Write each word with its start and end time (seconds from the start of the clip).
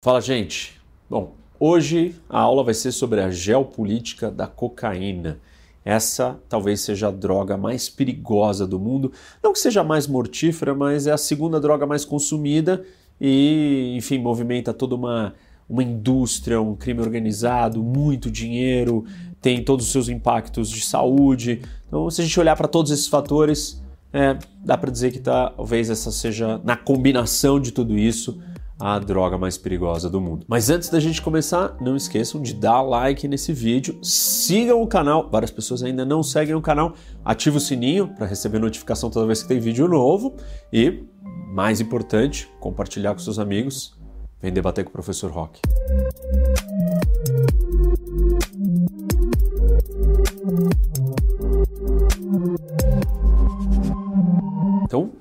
Fala, 0.00 0.20
gente. 0.20 0.80
Bom, 1.10 1.34
hoje 1.58 2.14
a 2.28 2.38
aula 2.38 2.62
vai 2.62 2.72
ser 2.72 2.92
sobre 2.92 3.20
a 3.20 3.32
geopolítica 3.32 4.30
da 4.30 4.46
cocaína. 4.46 5.40
Essa 5.84 6.38
talvez 6.48 6.82
seja 6.82 7.08
a 7.08 7.10
droga 7.10 7.56
mais 7.56 7.88
perigosa 7.88 8.64
do 8.64 8.78
mundo. 8.78 9.10
Não 9.42 9.52
que 9.52 9.58
seja 9.58 9.82
mais 9.82 10.06
mortífera, 10.06 10.72
mas 10.72 11.08
é 11.08 11.12
a 11.12 11.18
segunda 11.18 11.58
droga 11.58 11.84
mais 11.84 12.04
consumida 12.04 12.84
e, 13.20 13.92
enfim, 13.96 14.18
movimenta 14.18 14.72
toda 14.72 14.94
uma, 14.94 15.34
uma 15.68 15.82
indústria, 15.82 16.60
um 16.60 16.76
crime 16.76 17.00
organizado, 17.00 17.82
muito 17.82 18.30
dinheiro, 18.30 19.04
tem 19.42 19.64
todos 19.64 19.86
os 19.86 19.90
seus 19.90 20.08
impactos 20.08 20.70
de 20.70 20.80
saúde. 20.80 21.60
Então, 21.88 22.08
se 22.08 22.20
a 22.20 22.24
gente 22.24 22.38
olhar 22.38 22.54
para 22.54 22.68
todos 22.68 22.92
esses 22.92 23.08
fatores, 23.08 23.82
é, 24.12 24.38
dá 24.64 24.78
para 24.78 24.92
dizer 24.92 25.10
que 25.10 25.18
talvez 25.18 25.90
essa 25.90 26.12
seja, 26.12 26.60
na 26.62 26.76
combinação 26.76 27.58
de 27.58 27.72
tudo 27.72 27.98
isso, 27.98 28.40
a 28.80 28.98
droga 28.98 29.36
mais 29.36 29.58
perigosa 29.58 30.08
do 30.08 30.20
mundo. 30.20 30.46
Mas 30.48 30.70
antes 30.70 30.88
da 30.88 31.00
gente 31.00 31.20
começar, 31.20 31.76
não 31.80 31.96
esqueçam 31.96 32.40
de 32.40 32.54
dar 32.54 32.80
like 32.82 33.26
nesse 33.26 33.52
vídeo, 33.52 33.98
sigam 34.02 34.80
o 34.80 34.86
canal, 34.86 35.28
várias 35.30 35.50
pessoas 35.50 35.82
ainda 35.82 36.04
não 36.04 36.22
seguem 36.22 36.54
o 36.54 36.62
canal, 36.62 36.94
ative 37.24 37.56
o 37.56 37.60
sininho 37.60 38.08
para 38.08 38.26
receber 38.26 38.58
notificação 38.58 39.10
toda 39.10 39.26
vez 39.26 39.42
que 39.42 39.48
tem 39.48 39.58
vídeo 39.58 39.88
novo 39.88 40.36
e, 40.72 41.04
mais 41.52 41.80
importante, 41.80 42.48
compartilhar 42.60 43.12
com 43.12 43.18
seus 43.18 43.38
amigos. 43.38 43.96
Vem 44.40 44.52
debater 44.52 44.84
com 44.84 44.90
o 44.90 44.92
professor 44.92 45.30
Rock. 45.32 45.60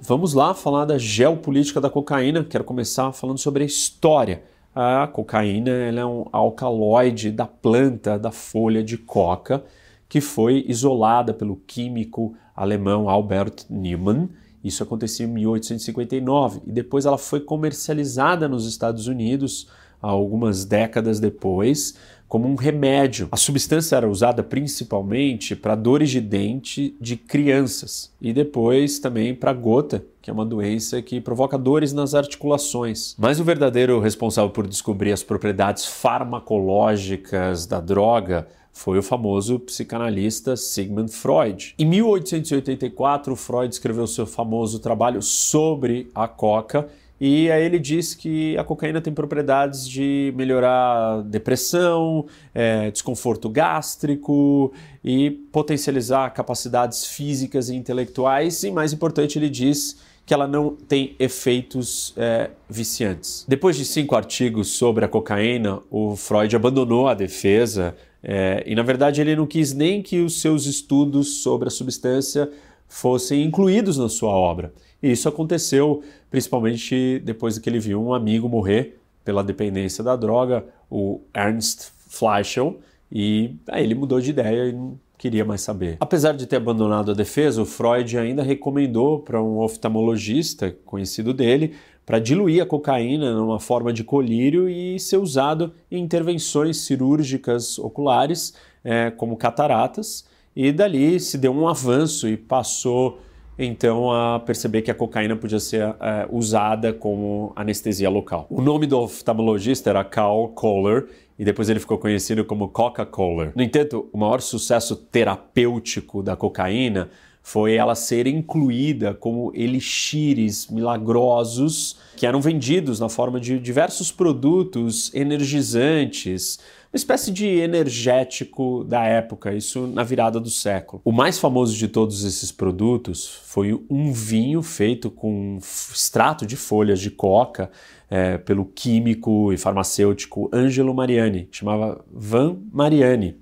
Vamos 0.07 0.33
lá 0.33 0.53
falar 0.53 0.85
da 0.85 0.97
geopolítica 0.97 1.81
da 1.81 1.89
cocaína. 1.89 2.41
Quero 2.41 2.63
começar 2.63 3.11
falando 3.11 3.39
sobre 3.39 3.63
a 3.63 3.65
história. 3.65 4.41
A 4.73 5.05
cocaína 5.05 5.69
é 5.69 6.05
um 6.05 6.25
alcaloide 6.31 7.29
da 7.29 7.45
planta 7.45 8.17
da 8.17 8.31
folha 8.31 8.81
de 8.81 8.97
coca 8.97 9.65
que 10.07 10.21
foi 10.21 10.63
isolada 10.65 11.33
pelo 11.33 11.57
químico 11.57 12.35
alemão 12.55 13.09
Albert 13.09 13.65
Neumann. 13.69 14.29
Isso 14.63 14.81
aconteceu 14.81 15.27
em 15.27 15.31
1859 15.31 16.61
e 16.65 16.71
depois 16.71 17.05
ela 17.05 17.17
foi 17.17 17.41
comercializada 17.41 18.47
nos 18.47 18.65
Estados 18.65 19.07
Unidos 19.07 19.67
algumas 20.01 20.65
décadas 20.65 21.19
depois 21.19 21.95
como 22.27 22.47
um 22.47 22.55
remédio. 22.55 23.29
A 23.31 23.37
substância 23.37 23.95
era 23.95 24.09
usada 24.09 24.43
principalmente 24.43 25.55
para 25.55 25.75
dores 25.75 26.09
de 26.09 26.19
dente 26.19 26.95
de 26.99 27.15
crianças 27.15 28.11
e 28.21 28.33
depois 28.33 28.99
também 28.99 29.33
para 29.33 29.53
gota, 29.53 30.03
que 30.21 30.29
é 30.29 30.33
uma 30.33 30.45
doença 30.45 31.01
que 31.01 31.21
provoca 31.21 31.57
dores 31.57 31.93
nas 31.93 32.13
articulações. 32.13 33.15
Mas 33.17 33.39
o 33.39 33.43
verdadeiro 33.43 33.99
responsável 33.99 34.49
por 34.49 34.67
descobrir 34.67 35.13
as 35.13 35.23
propriedades 35.23 35.85
farmacológicas 35.85 37.65
da 37.65 37.79
droga 37.79 38.47
foi 38.73 38.99
o 38.99 39.03
famoso 39.03 39.57
psicanalista 39.59 40.55
Sigmund 40.55 41.11
Freud. 41.11 41.73
Em 41.79 41.85
1884, 41.85 43.35
Freud 43.35 43.73
escreveu 43.73 44.05
seu 44.05 44.27
famoso 44.27 44.77
trabalho 44.79 45.19
sobre 45.21 46.11
a 46.13 46.27
coca 46.27 46.87
e 47.19 47.49
aí 47.49 47.63
ele 47.63 47.79
diz 47.79 48.13
que 48.13 48.55
a 48.57 48.63
cocaína 48.63 49.01
tem 49.01 49.11
propriedades 49.11 49.87
de 49.87 50.33
melhorar 50.35 51.23
depressão, 51.23 52.25
é, 52.53 52.91
desconforto 52.91 53.49
gástrico 53.49 54.71
e 55.03 55.31
potencializar 55.51 56.29
capacidades 56.31 57.05
físicas 57.05 57.69
e 57.69 57.75
intelectuais. 57.75 58.63
E 58.63 58.71
mais 58.71 58.93
importante, 58.93 59.39
ele 59.39 59.49
diz 59.49 59.97
que 60.27 60.33
ela 60.33 60.47
não 60.47 60.75
tem 60.75 61.15
efeitos 61.17 62.13
é, 62.17 62.51
viciantes. 62.69 63.45
Depois 63.47 63.77
de 63.77 63.85
cinco 63.85 64.15
artigos 64.15 64.67
sobre 64.71 65.05
a 65.05 65.07
cocaína, 65.07 65.79
o 65.89 66.15
Freud 66.15 66.53
abandonou 66.55 67.07
a 67.07 67.13
defesa 67.13 67.95
é, 68.21 68.61
e, 68.65 68.75
na 68.75 68.83
verdade, 68.83 69.21
ele 69.21 69.35
não 69.35 69.47
quis 69.47 69.73
nem 69.73 70.03
que 70.03 70.19
os 70.19 70.41
seus 70.41 70.65
estudos 70.65 71.41
sobre 71.41 71.69
a 71.69 71.71
substância 71.71 72.51
fossem 72.87 73.43
incluídos 73.43 73.97
na 73.97 74.09
sua 74.09 74.31
obra. 74.31 74.73
E 75.01 75.11
isso 75.11 75.29
aconteceu 75.29 76.03
principalmente 76.29 77.19
depois 77.23 77.57
que 77.57 77.69
ele 77.69 77.79
viu 77.79 78.01
um 78.01 78.13
amigo 78.13 78.49
morrer 78.49 78.99
pela 79.23 79.43
dependência 79.43 80.03
da 80.03 80.15
droga, 80.15 80.65
o 80.89 81.21
Ernst 81.35 81.91
Fleischl, 82.07 82.75
e 83.11 83.55
aí 83.69 83.83
ele 83.83 83.95
mudou 83.95 84.19
de 84.19 84.29
ideia 84.29 84.69
e 84.69 84.73
não 84.73 84.99
queria 85.17 85.43
mais 85.43 85.61
saber. 85.61 85.97
Apesar 85.99 86.33
de 86.33 86.45
ter 86.45 86.57
abandonado 86.57 87.11
a 87.11 87.13
defesa, 87.13 87.61
o 87.61 87.65
Freud 87.65 88.17
ainda 88.17 88.43
recomendou 88.43 89.19
para 89.19 89.41
um 89.41 89.59
oftalmologista 89.59 90.75
conhecido 90.85 91.33
dele 91.33 91.75
para 92.05 92.19
diluir 92.19 92.63
a 92.63 92.65
cocaína 92.65 93.33
numa 93.33 93.59
forma 93.59 93.91
de 93.91 94.03
colírio 94.03 94.69
e 94.69 94.97
ser 94.97 95.17
usado 95.17 95.73
em 95.91 96.01
intervenções 96.01 96.77
cirúrgicas 96.77 97.77
oculares, 97.77 98.53
é, 98.81 99.11
como 99.11 99.35
cataratas, 99.35 100.25
e 100.55 100.71
dali 100.71 101.19
se 101.19 101.37
deu 101.37 101.51
um 101.51 101.67
avanço 101.67 102.27
e 102.27 102.37
passou 102.37 103.19
então 103.57 104.11
a 104.11 104.39
perceber 104.39 104.81
que 104.81 104.91
a 104.91 104.95
cocaína 104.95 105.35
podia 105.35 105.59
ser 105.59 105.81
é, 105.99 106.27
usada 106.31 106.93
como 106.93 107.51
anestesia 107.55 108.09
local. 108.09 108.45
O 108.49 108.61
nome 108.61 108.85
do 108.85 108.99
oftalmologista 108.99 109.89
era 109.89 110.03
Carl 110.03 110.49
Kohler 110.49 111.07
e 111.39 111.45
depois 111.45 111.69
ele 111.69 111.79
ficou 111.79 111.97
conhecido 111.97 112.43
como 112.45 112.67
Coca-Cola. 112.67 113.51
No 113.55 113.63
entanto, 113.63 114.09
o 114.11 114.17
maior 114.17 114.41
sucesso 114.41 114.95
terapêutico 114.95 116.23
da 116.23 116.35
cocaína 116.35 117.09
foi 117.47 117.75
ela 117.75 117.95
ser 117.95 118.27
incluída 118.27 119.13
como 119.13 119.53
elixires 119.55 120.67
milagrosos 120.67 121.97
que 122.17 122.25
eram 122.25 122.41
vendidos 122.41 122.99
na 122.99 123.07
forma 123.07 123.39
de 123.39 123.57
diversos 123.57 124.11
produtos 124.11 125.13
energizantes, 125.15 126.59
uma 126.91 126.97
espécie 126.97 127.31
de 127.31 127.45
energético 127.45 128.83
da 128.83 129.03
época, 129.03 129.53
isso 129.53 129.87
na 129.87 130.03
virada 130.03 130.39
do 130.39 130.49
século. 130.49 131.01
O 131.03 131.11
mais 131.11 131.37
famoso 131.37 131.75
de 131.75 131.87
todos 131.87 132.23
esses 132.23 132.51
produtos 132.51 133.27
foi 133.43 133.77
um 133.89 134.11
vinho 134.13 134.61
feito 134.63 135.09
com 135.11 135.57
extrato 135.59 136.45
de 136.45 136.55
folhas 136.55 136.99
de 136.99 137.11
coca 137.11 137.69
é, 138.09 138.37
pelo 138.37 138.65
químico 138.65 139.51
e 139.51 139.57
farmacêutico 139.57 140.49
Angelo 140.53 140.93
Mariani, 140.93 141.49
chamava 141.51 142.03
Van 142.11 142.57
Mariani. 142.71 143.37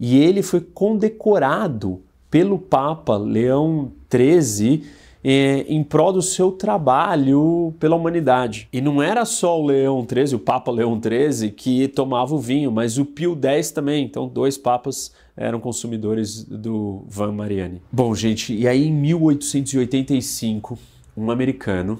E 0.00 0.18
ele 0.18 0.42
foi 0.42 0.60
condecorado 0.60 2.02
pelo 2.30 2.58
Papa 2.58 3.16
Leão 3.16 3.92
XIII 4.10 4.84
é, 5.22 5.64
em 5.68 5.82
prol 5.82 6.12
do 6.12 6.22
seu 6.22 6.52
trabalho 6.52 7.74
pela 7.78 7.96
humanidade. 7.96 8.68
E 8.72 8.80
não 8.80 9.02
era 9.02 9.24
só 9.24 9.60
o 9.60 9.66
Leão 9.66 10.06
XIII, 10.08 10.36
o 10.36 10.38
Papa 10.38 10.70
Leão 10.70 11.00
XIII, 11.00 11.50
que 11.50 11.88
tomava 11.88 12.34
o 12.34 12.38
vinho, 12.38 12.70
mas 12.70 12.98
o 12.98 13.04
Pio 13.04 13.38
X 13.40 13.70
também. 13.70 14.04
Então, 14.04 14.28
dois 14.28 14.56
papas 14.56 15.12
eram 15.36 15.60
consumidores 15.60 16.42
do 16.42 17.02
Van 17.08 17.32
Mariani. 17.32 17.80
Bom, 17.92 18.14
gente, 18.14 18.54
e 18.54 18.66
aí 18.66 18.88
em 18.88 18.92
1885, 18.92 20.78
um 21.16 21.30
americano, 21.30 21.98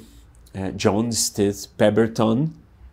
é, 0.52 0.72
John 0.72 1.10
Stith 1.12 1.68
Pemberton, 1.76 2.48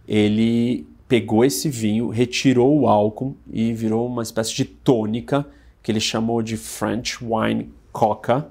ele 0.08 0.88
pegou 1.08 1.46
esse 1.46 1.69
vinho, 1.69 2.09
retirou 2.09 2.80
o 2.80 2.88
álcool 2.88 3.35
e 3.52 3.74
virou 3.74 4.08
uma 4.08 4.24
espécie 4.24 4.53
de 4.56 4.66
tônica 4.66 5.46
que 5.81 5.91
ele 5.91 6.00
chamou 6.00 6.41
de 6.41 6.58
French 6.58 7.19
Wine 7.24 7.69
Coca, 7.91 8.50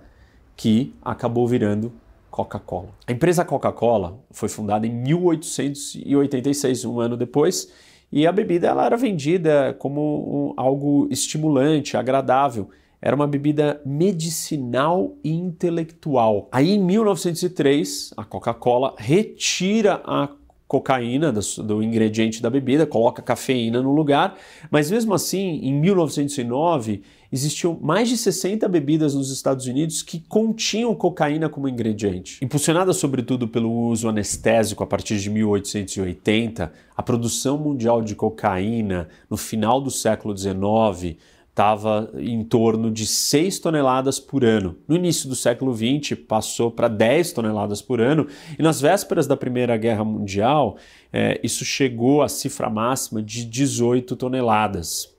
que 0.57 0.93
acabou 1.03 1.47
virando 1.47 1.93
Coca-Cola. 2.31 2.89
A 3.07 3.13
empresa 3.13 3.45
Coca-Cola 3.45 4.19
foi 4.33 4.49
fundada 4.49 4.87
em 4.87 4.91
1886, 4.91 6.85
um 6.85 6.99
ano 6.99 7.17
depois, 7.17 7.73
e 8.11 8.27
a 8.27 8.33
bebida 8.33 8.69
ela 8.69 8.85
era 8.85 8.97
vendida 8.97 9.75
como 9.79 10.55
um, 10.57 10.61
algo 10.61 11.07
estimulante, 11.11 11.97
agradável. 11.97 12.69
Era 13.01 13.15
uma 13.15 13.27
bebida 13.27 13.81
medicinal 13.85 15.15
e 15.23 15.33
intelectual. 15.33 16.49
Aí, 16.51 16.73
em 16.73 16.83
1903, 16.83 18.15
a 18.17 18.25
Coca-Cola 18.25 18.95
retira 18.99 20.01
a 20.05 20.29
cocaína 20.67 21.31
do, 21.31 21.41
do, 21.63 21.83
ingrediente 21.83 22.43
da 22.43 22.51
bebida, 22.51 22.87
coloca 22.87 23.23
cafeína 23.23 23.83
no 23.83 23.93
lugar, 23.93 24.37
mas 24.71 24.91
mesmo 24.91 25.15
assim, 25.15 25.61
em 25.63 25.73
1909, 25.73 27.03
existiam 27.35 27.77
mais 27.83 28.09
de 28.09 28.17
60 28.17 28.69
bebidas 28.69 29.13
nos 29.13 29.29
Estados 29.29 29.67
Unidos 29.67 30.03
que 30.03 30.21
continham 30.21 30.95
cocaína 30.95 31.49
como 31.49 31.69
ingrediente. 31.69 32.39
Impulsionada 32.41 32.93
sobretudo 32.93 33.49
pelo 33.49 33.73
uso 33.73 34.09
anestésico 34.09 34.85
a 34.85 34.87
partir 34.87 35.19
de 35.19 35.29
1880, 35.29 36.73
a 36.97 37.03
produção 37.03 37.59
mundial 37.59 38.03
de 38.03 38.15
cocaína 38.15 39.09
no 39.29 39.37
final 39.37 39.81
do 39.81 39.91
século 39.91 40.37
XIX 40.37 41.17
estava 41.51 42.09
em 42.17 42.45
torno 42.45 42.89
de 42.89 43.05
6 43.05 43.59
toneladas 43.59 44.21
por 44.21 44.45
ano. 44.45 44.77
No 44.87 44.95
início 44.95 45.29
do 45.29 45.35
século 45.35 45.75
XX, 45.75 46.17
passou 46.29 46.71
para 46.71 46.87
10 46.87 47.33
toneladas 47.33 47.83
por 47.83 48.01
ano, 48.01 48.29
e 48.57 48.63
nas 48.63 48.81
vésperas 48.81 49.27
da 49.27 49.37
Primeira 49.37 49.77
Guerra 49.77 50.05
Mundial, 50.05 50.77
é, 51.13 51.41
isso 51.43 51.65
chegou 51.65 52.23
à 52.23 52.29
cifra 52.29 52.71
máxima 52.71 53.23
de 53.23 53.45
18 53.45 54.17
toneladas. 54.17 55.14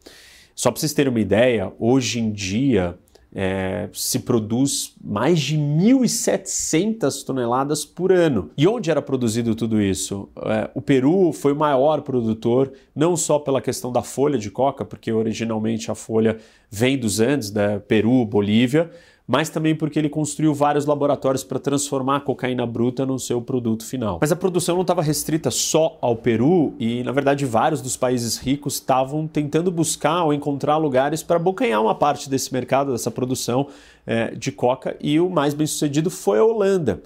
Só 0.56 0.72
para 0.72 0.80
vocês 0.80 0.94
terem 0.94 1.12
uma 1.12 1.20
ideia, 1.20 1.72
hoje 1.78 2.20
em 2.20 2.32
dia, 2.32 2.98
é, 3.38 3.90
se 3.92 4.20
produz 4.20 4.96
mais 5.04 5.42
de 5.42 5.58
1.700 5.58 7.26
toneladas 7.26 7.84
por 7.84 8.14
ano. 8.14 8.50
E 8.58 8.66
onde 8.66 8.90
era 8.90 9.02
produzido 9.02 9.54
tudo 9.54 9.82
isso? 9.82 10.30
É, 10.38 10.70
o 10.74 10.82
Peru 10.82 11.34
foi 11.34 11.52
o 11.52 11.56
maior 11.56 12.02
produtor, 12.02 12.72
não 12.96 13.18
só 13.18 13.38
pela 13.38 13.62
questão 13.62 13.92
da 13.92 14.02
folha 14.02 14.38
de 14.40 14.50
coca, 14.50 14.86
porque 14.86 15.12
originalmente 15.12 15.92
a 15.92 15.96
folha 15.96 16.38
vem 16.72 16.98
dos 16.98 17.20
Andes, 17.20 17.52
da 17.52 17.78
Peru, 17.82 18.26
Bolívia, 18.26 18.90
mas 19.28 19.50
também 19.50 19.76
porque 19.76 19.98
ele 19.98 20.10
construiu 20.10 20.54
vários 20.54 20.86
laboratórios 20.86 21.44
para 21.44 21.58
transformar 21.58 22.18
a 22.18 22.20
cocaína 22.20 22.66
bruta 22.66 23.06
no 23.06 23.18
seu 23.18 23.42
produto 23.42 23.84
final. 23.84 24.20
Mas 24.22 24.32
a 24.32 24.36
produção 24.36 24.76
não 24.76 24.84
estava 24.84 25.02
restrita 25.02 25.50
só 25.50 25.98
ao 26.00 26.16
Peru 26.16 26.76
e, 26.80 27.04
na 27.04 27.12
verdade, 27.12 27.44
vários 27.46 27.82
dos 27.82 27.98
países 27.98 28.38
ricos 28.38 28.76
estavam 28.76 29.28
tentando 29.28 29.72
buscar 29.72 30.24
ou 30.24 30.34
encontrar 30.34 30.78
lugares 30.78 31.24
para 31.24 31.38
abocanhar 31.38 31.82
uma 31.82 31.96
parte 31.96 32.30
desse 32.30 32.54
mercado, 32.54 32.92
dessa 32.92 33.10
produção 33.10 33.68
é, 34.06 34.36
de 34.36 34.52
coca, 34.52 34.96
e 35.02 35.20
o 35.20 35.30
mais 35.30 35.56
bem 35.56 35.66
sucedido 35.66 36.12
foi 36.12 36.38
a 36.38 36.44
Holanda. 36.44 37.02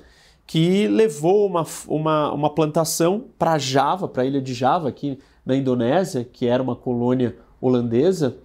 Que 0.45 0.87
levou 0.87 1.45
uma, 1.45 1.65
uma, 1.87 2.33
uma 2.33 2.49
plantação 2.49 3.25
para 3.37 3.57
Java, 3.59 4.07
para 4.07 4.23
a 4.23 4.25
ilha 4.25 4.41
de 4.41 4.53
Java, 4.53 4.89
aqui 4.89 5.19
na 5.45 5.55
Indonésia, 5.55 6.23
que 6.23 6.47
era 6.47 6.61
uma 6.61 6.75
colônia 6.75 7.35
holandesa, 7.61 8.35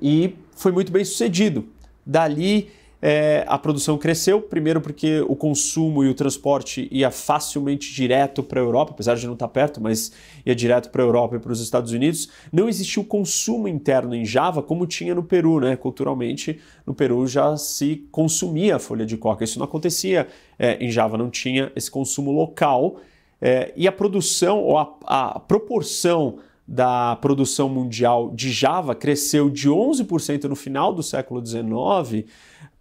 e 0.00 0.34
foi 0.56 0.72
muito 0.72 0.90
bem 0.92 1.04
sucedido. 1.04 1.64
Dali 2.04 2.68
é, 3.08 3.44
a 3.46 3.56
produção 3.56 3.96
cresceu, 3.96 4.42
primeiro 4.42 4.80
porque 4.80 5.20
o 5.28 5.36
consumo 5.36 6.02
e 6.02 6.08
o 6.08 6.14
transporte 6.14 6.88
ia 6.90 7.08
facilmente 7.08 7.94
direto 7.94 8.42
para 8.42 8.60
a 8.60 8.64
Europa, 8.64 8.90
apesar 8.90 9.14
de 9.14 9.24
não 9.28 9.34
estar 9.34 9.46
perto, 9.46 9.80
mas 9.80 10.10
ia 10.44 10.56
direto 10.56 10.90
para 10.90 11.04
a 11.04 11.06
Europa 11.06 11.36
e 11.36 11.38
para 11.38 11.52
os 11.52 11.60
Estados 11.60 11.92
Unidos. 11.92 12.28
Não 12.52 12.68
existia 12.68 13.00
o 13.00 13.06
consumo 13.06 13.68
interno 13.68 14.12
em 14.12 14.24
Java 14.24 14.60
como 14.60 14.88
tinha 14.88 15.14
no 15.14 15.22
Peru, 15.22 15.60
né? 15.60 15.76
Culturalmente, 15.76 16.58
no 16.84 16.92
Peru 16.92 17.28
já 17.28 17.56
se 17.56 18.08
consumia 18.10 18.74
a 18.74 18.78
folha 18.80 19.06
de 19.06 19.16
coca. 19.16 19.44
Isso 19.44 19.60
não 19.60 19.66
acontecia 19.66 20.26
é, 20.58 20.76
em 20.84 20.90
Java, 20.90 21.16
não 21.16 21.30
tinha 21.30 21.70
esse 21.76 21.88
consumo 21.88 22.32
local. 22.32 22.96
É, 23.40 23.72
e 23.76 23.86
a 23.86 23.92
produção, 23.92 24.58
ou 24.64 24.78
a, 24.78 24.96
a 25.04 25.38
proporção 25.38 26.38
da 26.66 27.14
produção 27.14 27.68
mundial 27.68 28.32
de 28.34 28.50
Java 28.50 28.96
cresceu 28.96 29.48
de 29.48 29.70
11% 29.70 30.44
no 30.44 30.56
final 30.56 30.92
do 30.92 31.04
século 31.04 31.44
XIX 31.44 32.26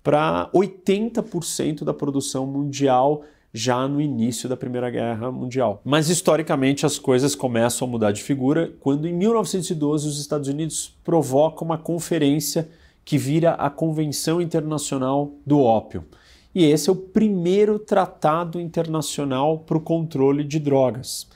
para 0.06 0.52
80% 0.54 1.84
da 1.84 1.92
produção 1.92 2.46
mundial 2.46 3.24
já 3.52 3.88
no 3.88 4.00
início 4.00 4.48
da 4.48 4.56
Primeira 4.56 4.88
Guerra 4.92 5.32
Mundial. 5.32 5.82
Mas 5.84 6.10
historicamente 6.10 6.86
as 6.86 7.00
coisas 7.00 7.34
começam 7.34 7.88
a 7.88 7.92
mudar 7.92 8.12
de 8.12 8.22
figura 8.22 8.72
quando 8.82 9.08
em 9.08 9.14
1912 9.14 10.08
os 10.08 10.20
Estados 10.20 10.48
Unidos 10.48 10.96
provocam 11.04 11.66
uma 11.66 11.80
conferência 11.80 12.70
que 13.04 13.18
vira 13.18 13.54
a 13.54 13.68
Convenção 13.68 14.40
Internacional 14.40 15.32
do 15.44 15.60
Ópio. 15.60 16.06
E 16.54 16.64
esse 16.64 16.88
é 16.88 16.94
o 16.94 16.96
primeiro 16.96 17.80
tratado 17.80 18.62
internacional 18.62 19.58
para 19.58 19.78
o 19.78 19.82
controle 19.82 20.44
de 20.44 20.60
drogas. 20.60 21.28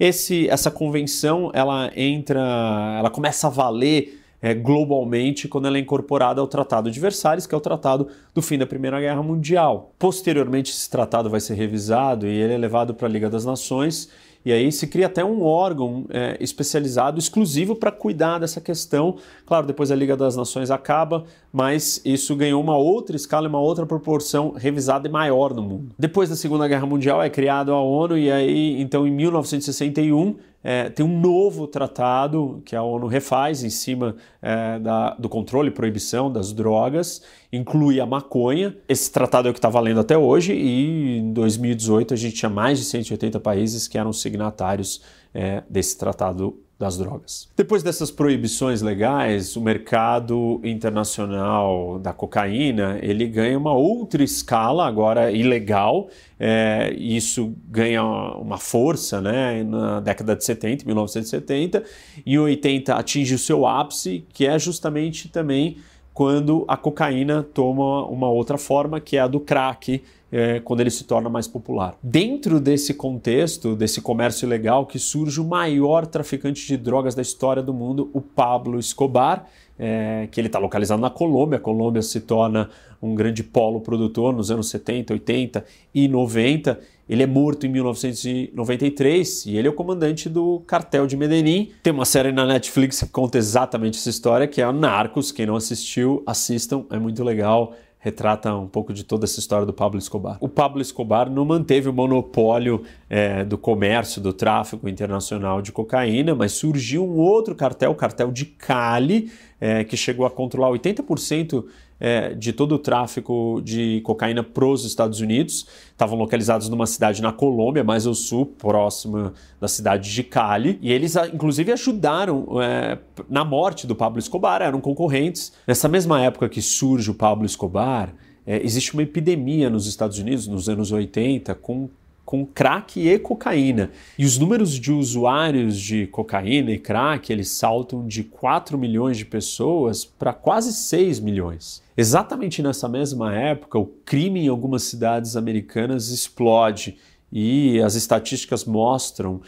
Esse, 0.00 0.48
essa 0.48 0.70
convenção 0.70 1.50
ela 1.52 1.92
entra, 1.94 2.96
ela 2.98 3.10
começa 3.10 3.48
a 3.48 3.50
valer 3.50 4.23
é, 4.44 4.52
globalmente 4.52 5.48
quando 5.48 5.66
ela 5.66 5.78
é 5.78 5.80
incorporada 5.80 6.38
ao 6.38 6.46
Tratado 6.46 6.90
de 6.90 7.00
Versalhes, 7.00 7.46
que 7.46 7.54
é 7.54 7.56
o 7.56 7.60
tratado 7.62 8.08
do 8.34 8.42
fim 8.42 8.58
da 8.58 8.66
Primeira 8.66 9.00
Guerra 9.00 9.22
Mundial. 9.22 9.94
Posteriormente, 9.98 10.70
esse 10.70 10.90
tratado 10.90 11.30
vai 11.30 11.40
ser 11.40 11.54
revisado 11.54 12.26
e 12.26 12.42
ele 12.42 12.52
é 12.52 12.58
levado 12.58 12.92
para 12.92 13.08
a 13.08 13.10
Liga 13.10 13.30
das 13.30 13.46
Nações 13.46 14.10
e 14.44 14.52
aí 14.52 14.70
se 14.70 14.86
cria 14.86 15.06
até 15.06 15.24
um 15.24 15.42
órgão 15.42 16.04
é, 16.10 16.36
especializado, 16.38 17.18
exclusivo 17.18 17.74
para 17.74 17.90
cuidar 17.90 18.38
dessa 18.38 18.60
questão. 18.60 19.16
Claro, 19.46 19.66
depois 19.66 19.90
a 19.90 19.96
Liga 19.96 20.14
das 20.14 20.36
Nações 20.36 20.70
acaba, 20.70 21.24
mas 21.50 22.02
isso 22.04 22.36
ganhou 22.36 22.62
uma 22.62 22.76
outra 22.76 23.16
escala, 23.16 23.48
uma 23.48 23.60
outra 23.60 23.86
proporção 23.86 24.52
revisada 24.52 25.08
e 25.08 25.10
maior 25.10 25.54
no 25.54 25.62
mundo. 25.62 25.94
Depois 25.98 26.28
da 26.28 26.36
Segunda 26.36 26.68
Guerra 26.68 26.84
Mundial 26.84 27.22
é 27.22 27.30
criada 27.30 27.72
a 27.72 27.80
ONU 27.80 28.18
e 28.18 28.30
aí, 28.30 28.78
então, 28.78 29.06
em 29.06 29.10
1961 29.10 30.36
é, 30.64 30.88
tem 30.88 31.04
um 31.04 31.20
novo 31.20 31.66
tratado 31.66 32.62
que 32.64 32.74
a 32.74 32.82
ONU 32.82 33.06
refaz 33.06 33.62
em 33.62 33.68
cima 33.68 34.16
é, 34.40 34.78
da, 34.78 35.10
do 35.10 35.28
controle 35.28 35.68
e 35.68 35.70
proibição 35.70 36.32
das 36.32 36.54
drogas, 36.54 37.22
inclui 37.52 38.00
a 38.00 38.06
maconha. 38.06 38.74
Esse 38.88 39.12
tratado 39.12 39.46
é 39.46 39.50
o 39.50 39.52
que 39.52 39.58
está 39.58 39.68
valendo 39.68 40.00
até 40.00 40.16
hoje 40.16 40.54
e 40.54 41.18
em 41.18 41.32
2018 41.34 42.14
a 42.14 42.16
gente 42.16 42.36
tinha 42.36 42.48
mais 42.48 42.78
de 42.78 42.86
180 42.86 43.38
países 43.40 43.86
que 43.86 43.98
eram 43.98 44.12
signatários 44.12 45.02
é, 45.34 45.62
desse 45.68 45.98
tratado 45.98 46.63
das 46.78 46.98
drogas. 46.98 47.48
Depois 47.56 47.82
dessas 47.82 48.10
proibições 48.10 48.82
legais, 48.82 49.56
o 49.56 49.60
mercado 49.60 50.60
internacional 50.64 51.98
da 51.98 52.12
cocaína 52.12 52.98
ele 53.00 53.26
ganha 53.26 53.56
uma 53.56 53.72
outra 53.72 54.22
escala 54.22 54.86
agora 54.86 55.30
ilegal. 55.30 56.08
É, 56.38 56.92
isso 56.98 57.54
ganha 57.68 58.02
uma 58.02 58.58
força, 58.58 59.20
né? 59.20 59.62
Na 59.62 60.00
década 60.00 60.34
de 60.34 60.44
70, 60.44 60.84
1970, 60.84 61.84
e 62.26 62.34
em 62.34 62.38
80 62.38 62.94
atinge 62.94 63.34
o 63.34 63.38
seu 63.38 63.66
ápice, 63.66 64.24
que 64.32 64.46
é 64.46 64.58
justamente 64.58 65.28
também 65.28 65.76
quando 66.12 66.64
a 66.68 66.76
cocaína 66.76 67.42
toma 67.42 68.06
uma 68.06 68.28
outra 68.28 68.56
forma, 68.56 69.00
que 69.00 69.16
é 69.16 69.20
a 69.20 69.26
do 69.26 69.40
crack, 69.40 70.00
é, 70.34 70.58
quando 70.58 70.80
ele 70.80 70.90
se 70.90 71.04
torna 71.04 71.30
mais 71.30 71.46
popular. 71.46 71.96
Dentro 72.02 72.58
desse 72.58 72.92
contexto, 72.92 73.76
desse 73.76 74.00
comércio 74.00 74.46
ilegal, 74.46 74.84
que 74.84 74.98
surge 74.98 75.40
o 75.40 75.44
maior 75.44 76.08
traficante 76.08 76.66
de 76.66 76.76
drogas 76.76 77.14
da 77.14 77.22
história 77.22 77.62
do 77.62 77.72
mundo, 77.72 78.10
o 78.12 78.20
Pablo 78.20 78.80
Escobar, 78.80 79.46
é, 79.78 80.26
que 80.32 80.40
ele 80.40 80.48
está 80.48 80.58
localizado 80.58 81.00
na 81.00 81.08
Colômbia. 81.08 81.58
A 81.58 81.60
Colômbia 81.60 82.02
se 82.02 82.20
torna 82.20 82.68
um 83.00 83.14
grande 83.14 83.44
polo 83.44 83.80
produtor 83.80 84.34
nos 84.34 84.50
anos 84.50 84.68
70, 84.70 85.12
80 85.12 85.64
e 85.94 86.08
90. 86.08 86.80
Ele 87.08 87.22
é 87.22 87.26
morto 87.28 87.64
em 87.64 87.68
1993 87.68 89.46
e 89.46 89.56
ele 89.56 89.68
é 89.68 89.70
o 89.70 89.74
comandante 89.74 90.28
do 90.28 90.64
cartel 90.66 91.06
de 91.06 91.16
Medellín. 91.16 91.70
Tem 91.80 91.92
uma 91.92 92.04
série 92.04 92.32
na 92.32 92.44
Netflix 92.44 93.00
que 93.00 93.08
conta 93.08 93.38
exatamente 93.38 93.98
essa 93.98 94.10
história, 94.10 94.48
que 94.48 94.60
é 94.60 94.64
a 94.64 94.72
Narcos. 94.72 95.30
Quem 95.30 95.46
não 95.46 95.54
assistiu, 95.54 96.24
assistam, 96.26 96.86
é 96.90 96.98
muito 96.98 97.22
legal 97.22 97.72
retrata 98.04 98.54
um 98.54 98.68
pouco 98.68 98.92
de 98.92 99.02
toda 99.02 99.24
essa 99.24 99.40
história 99.40 99.64
do 99.64 99.72
Pablo 99.72 99.98
Escobar. 99.98 100.36
O 100.38 100.46
Pablo 100.46 100.82
Escobar 100.82 101.30
não 101.30 101.42
manteve 101.42 101.88
o 101.88 101.92
monopólio 101.92 102.82
é, 103.08 103.42
do 103.42 103.56
comércio, 103.56 104.20
do 104.20 104.30
tráfico 104.30 104.86
internacional 104.86 105.62
de 105.62 105.72
cocaína, 105.72 106.34
mas 106.34 106.52
surgiu 106.52 107.02
um 107.02 107.16
outro 107.16 107.54
cartel, 107.54 107.92
o 107.92 107.94
cartel 107.94 108.30
de 108.30 108.44
Cali, 108.44 109.32
é, 109.58 109.84
que 109.84 109.96
chegou 109.96 110.26
a 110.26 110.30
controlar 110.30 110.68
80% 110.72 111.64
é, 111.98 112.34
de 112.34 112.52
todo 112.52 112.74
o 112.74 112.78
tráfico 112.78 113.60
de 113.64 114.00
cocaína 114.02 114.42
para 114.42 114.64
os 114.64 114.84
Estados 114.84 115.20
Unidos. 115.20 115.66
Estavam 115.90 116.18
localizados 116.18 116.68
numa 116.68 116.86
cidade 116.86 117.22
na 117.22 117.32
Colômbia, 117.32 117.84
mais 117.84 118.06
ao 118.06 118.14
sul, 118.14 118.46
próxima 118.46 119.32
da 119.60 119.68
cidade 119.68 120.12
de 120.12 120.22
Cali. 120.22 120.78
E 120.82 120.92
eles, 120.92 121.16
inclusive, 121.32 121.72
ajudaram 121.72 122.46
é, 122.62 122.98
na 123.28 123.44
morte 123.44 123.86
do 123.86 123.94
Pablo 123.94 124.18
Escobar, 124.18 124.62
eram 124.62 124.80
concorrentes. 124.80 125.52
Nessa 125.66 125.88
mesma 125.88 126.20
época 126.20 126.48
que 126.48 126.60
surge 126.60 127.10
o 127.10 127.14
Pablo 127.14 127.46
Escobar, 127.46 128.14
é, 128.46 128.62
existe 128.62 128.92
uma 128.92 129.02
epidemia 129.02 129.70
nos 129.70 129.86
Estados 129.86 130.18
Unidos, 130.18 130.46
nos 130.46 130.68
anos 130.68 130.92
80, 130.92 131.54
com 131.54 131.88
com 132.24 132.46
crack 132.46 132.98
e 132.98 133.18
cocaína. 133.18 133.90
E 134.18 134.24
os 134.24 134.38
números 134.38 134.72
de 134.72 134.92
usuários 134.92 135.78
de 135.78 136.06
cocaína 136.06 136.70
e 136.70 136.78
crack, 136.78 137.32
eles 137.32 137.48
saltam 137.50 138.06
de 138.06 138.24
4 138.24 138.78
milhões 138.78 139.16
de 139.18 139.24
pessoas 139.24 140.04
para 140.04 140.32
quase 140.32 140.72
6 140.72 141.20
milhões. 141.20 141.82
Exatamente 141.96 142.62
nessa 142.62 142.88
mesma 142.88 143.34
época, 143.34 143.78
o 143.78 143.86
crime 144.04 144.40
em 144.40 144.48
algumas 144.48 144.84
cidades 144.84 145.36
americanas 145.36 146.08
explode 146.08 146.96
e 147.30 147.80
as 147.80 147.94
estatísticas 147.94 148.64
mostram 148.64 149.40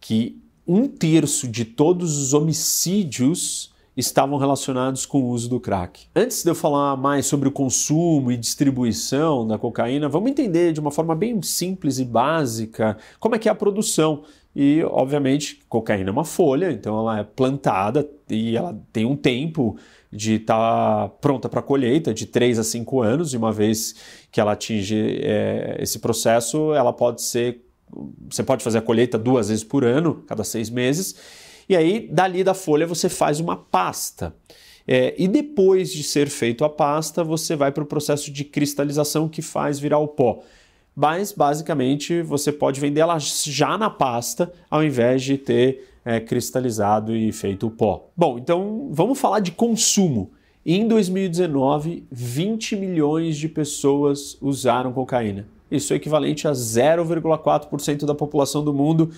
que 0.00 0.40
um 0.66 0.88
terço 0.88 1.46
de 1.46 1.64
todos 1.64 2.16
os 2.16 2.32
homicídios 2.32 3.73
estavam 3.96 4.38
relacionados 4.38 5.06
com 5.06 5.22
o 5.22 5.28
uso 5.28 5.48
do 5.48 5.60
crack. 5.60 6.06
Antes 6.14 6.42
de 6.42 6.50
eu 6.50 6.54
falar 6.54 6.96
mais 6.96 7.26
sobre 7.26 7.48
o 7.48 7.52
consumo 7.52 8.32
e 8.32 8.36
distribuição 8.36 9.46
da 9.46 9.58
cocaína, 9.58 10.08
vamos 10.08 10.30
entender 10.30 10.72
de 10.72 10.80
uma 10.80 10.90
forma 10.90 11.14
bem 11.14 11.40
simples 11.42 11.98
e 11.98 12.04
básica 12.04 12.96
como 13.20 13.34
é 13.34 13.38
que 13.38 13.48
é 13.48 13.52
a 13.52 13.54
produção. 13.54 14.24
E, 14.54 14.84
obviamente, 14.84 15.60
cocaína 15.68 16.10
é 16.10 16.12
uma 16.12 16.24
folha, 16.24 16.70
então 16.70 16.98
ela 17.00 17.18
é 17.18 17.24
plantada 17.24 18.08
e 18.30 18.56
ela 18.56 18.78
tem 18.92 19.04
um 19.04 19.16
tempo 19.16 19.76
de 20.12 20.34
estar 20.34 20.54
tá 20.54 21.08
pronta 21.20 21.48
para 21.48 21.60
colheita, 21.60 22.14
de 22.14 22.24
3 22.24 22.60
a 22.60 22.64
5 22.64 23.02
anos, 23.02 23.34
e 23.34 23.36
uma 23.36 23.50
vez 23.50 23.96
que 24.30 24.40
ela 24.40 24.52
atinge 24.52 25.18
é, 25.22 25.76
esse 25.80 25.98
processo, 25.98 26.72
ela 26.72 26.92
pode 26.92 27.22
ser. 27.22 27.64
Você 28.30 28.42
pode 28.42 28.62
fazer 28.62 28.78
a 28.78 28.82
colheita 28.82 29.18
duas 29.18 29.48
vezes 29.48 29.64
por 29.64 29.84
ano, 29.84 30.22
cada 30.26 30.42
seis 30.42 30.70
meses, 30.70 31.16
e 31.68 31.76
aí, 31.76 32.08
dali 32.10 32.44
da 32.44 32.54
folha, 32.54 32.86
você 32.86 33.08
faz 33.08 33.40
uma 33.40 33.56
pasta. 33.56 34.34
É, 34.86 35.14
e 35.16 35.26
depois 35.26 35.92
de 35.92 36.02
ser 36.02 36.28
feito 36.28 36.64
a 36.64 36.68
pasta, 36.68 37.24
você 37.24 37.56
vai 37.56 37.72
para 37.72 37.82
o 37.82 37.86
processo 37.86 38.30
de 38.30 38.44
cristalização 38.44 39.28
que 39.28 39.40
faz 39.40 39.78
virar 39.78 39.98
o 39.98 40.08
pó. 40.08 40.42
Mas, 40.94 41.32
basicamente, 41.32 42.22
você 42.22 42.52
pode 42.52 42.80
vender 42.80 43.00
ela 43.00 43.18
já 43.18 43.76
na 43.78 43.90
pasta, 43.90 44.52
ao 44.70 44.84
invés 44.84 45.22
de 45.22 45.38
ter 45.38 45.88
é, 46.04 46.20
cristalizado 46.20 47.16
e 47.16 47.32
feito 47.32 47.66
o 47.66 47.70
pó. 47.70 48.08
Bom, 48.16 48.38
então 48.38 48.88
vamos 48.92 49.18
falar 49.18 49.40
de 49.40 49.50
consumo. 49.50 50.30
Em 50.64 50.86
2019, 50.86 52.06
20 52.10 52.76
milhões 52.76 53.36
de 53.36 53.48
pessoas 53.48 54.38
usaram 54.40 54.92
cocaína. 54.92 55.46
Isso 55.70 55.92
é 55.92 55.96
equivalente 55.96 56.46
a 56.46 56.52
0,4% 56.52 58.04
da 58.04 58.14
população 58.14 58.62
do 58.62 58.72
mundo 58.72 59.10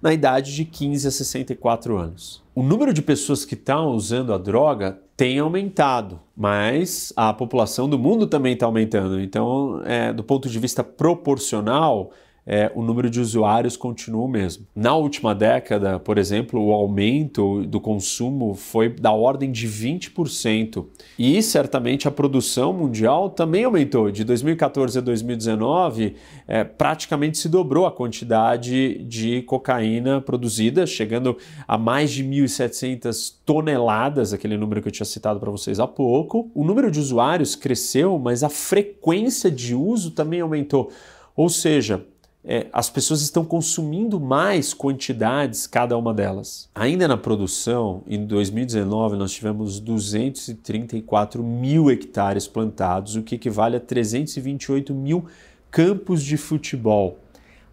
na 0.00 0.12
idade 0.12 0.54
de 0.54 0.64
15 0.64 1.08
a 1.08 1.10
64 1.10 1.96
anos. 1.96 2.42
O 2.54 2.62
número 2.62 2.92
de 2.92 3.02
pessoas 3.02 3.44
que 3.44 3.54
estão 3.54 3.88
usando 3.90 4.32
a 4.32 4.38
droga 4.38 4.98
tem 5.16 5.38
aumentado, 5.38 6.20
mas 6.36 7.12
a 7.16 7.32
população 7.32 7.88
do 7.88 7.98
mundo 7.98 8.26
também 8.26 8.54
está 8.54 8.66
aumentando. 8.66 9.20
Então, 9.20 9.80
é, 9.84 10.12
do 10.12 10.24
ponto 10.24 10.48
de 10.48 10.58
vista 10.58 10.82
proporcional, 10.82 12.10
é, 12.46 12.70
o 12.74 12.82
número 12.82 13.08
de 13.08 13.20
usuários 13.20 13.76
continua 13.76 14.24
o 14.24 14.28
mesmo. 14.28 14.66
Na 14.74 14.94
última 14.94 15.34
década, 15.34 15.98
por 15.98 16.18
exemplo, 16.18 16.62
o 16.62 16.72
aumento 16.72 17.64
do 17.64 17.80
consumo 17.80 18.54
foi 18.54 18.90
da 18.90 19.12
ordem 19.12 19.50
de 19.50 19.66
20%. 19.66 20.84
E 21.18 21.42
certamente 21.42 22.06
a 22.06 22.10
produção 22.10 22.72
mundial 22.72 23.30
também 23.30 23.64
aumentou. 23.64 24.10
De 24.10 24.24
2014 24.24 24.98
a 24.98 25.00
2019, 25.00 26.16
é, 26.46 26.64
praticamente 26.64 27.38
se 27.38 27.48
dobrou 27.48 27.86
a 27.86 27.92
quantidade 27.92 28.98
de 29.04 29.42
cocaína 29.42 30.20
produzida, 30.20 30.86
chegando 30.86 31.38
a 31.66 31.78
mais 31.78 32.10
de 32.10 32.22
1.700 32.22 33.36
toneladas, 33.44 34.32
aquele 34.32 34.56
número 34.56 34.82
que 34.82 34.88
eu 34.88 34.92
tinha 34.92 35.06
citado 35.06 35.40
para 35.40 35.50
vocês 35.50 35.80
há 35.80 35.86
pouco. 35.86 36.50
O 36.54 36.64
número 36.64 36.90
de 36.90 37.00
usuários 37.00 37.56
cresceu, 37.56 38.18
mas 38.18 38.42
a 38.42 38.50
frequência 38.50 39.50
de 39.50 39.74
uso 39.74 40.10
também 40.10 40.40
aumentou. 40.40 40.90
Ou 41.36 41.48
seja, 41.48 42.04
é, 42.44 42.66
as 42.72 42.90
pessoas 42.90 43.22
estão 43.22 43.42
consumindo 43.42 44.20
mais 44.20 44.74
quantidades 44.74 45.66
cada 45.66 45.96
uma 45.96 46.12
delas. 46.12 46.68
Ainda 46.74 47.08
na 47.08 47.16
produção, 47.16 48.02
em 48.06 48.26
2019 48.26 49.16
nós 49.16 49.32
tivemos 49.32 49.80
234 49.80 51.42
mil 51.42 51.90
hectares 51.90 52.46
plantados, 52.46 53.16
o 53.16 53.22
que 53.22 53.36
equivale 53.36 53.76
a 53.76 53.80
328 53.80 54.92
mil 54.92 55.24
campos 55.70 56.22
de 56.22 56.36
futebol. 56.36 57.18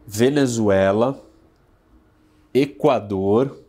Venezuela, 0.06 1.22
Equador, 2.52 3.62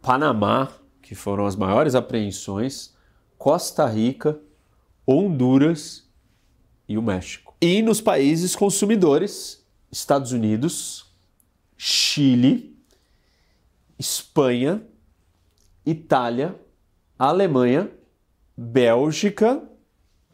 Panamá, 0.00 0.72
que 1.02 1.14
foram 1.14 1.46
as 1.46 1.56
maiores 1.56 1.94
apreensões, 1.94 2.94
Costa 3.36 3.86
Rica, 3.86 4.38
Honduras 5.06 6.06
e 6.88 6.98
o 6.98 7.02
México. 7.02 7.54
E 7.60 7.82
nos 7.82 8.00
países 8.00 8.54
consumidores, 8.54 9.64
Estados 9.90 10.32
Unidos, 10.32 11.06
Chile, 11.76 12.76
Espanha, 13.98 14.82
Itália, 15.84 16.54
Alemanha, 17.18 17.90
Bélgica 18.60 19.62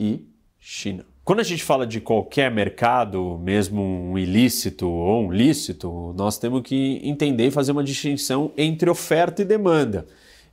e 0.01 0.25
China. 0.59 1.05
Quando 1.23 1.41
a 1.41 1.43
gente 1.43 1.63
fala 1.63 1.87
de 1.87 2.01
qualquer 2.01 2.51
mercado, 2.51 3.39
mesmo 3.39 3.83
um 3.83 4.19
ilícito 4.19 4.89
ou 4.89 5.27
um 5.27 5.31
lícito, 5.31 6.15
nós 6.17 6.39
temos 6.39 6.63
que 6.63 7.01
entender 7.03 7.49
e 7.49 7.51
fazer 7.51 7.73
uma 7.73 7.85
distinção 7.85 8.51
entre 8.57 8.89
oferta 8.89 9.43
e 9.43 9.45
demanda. 9.45 10.07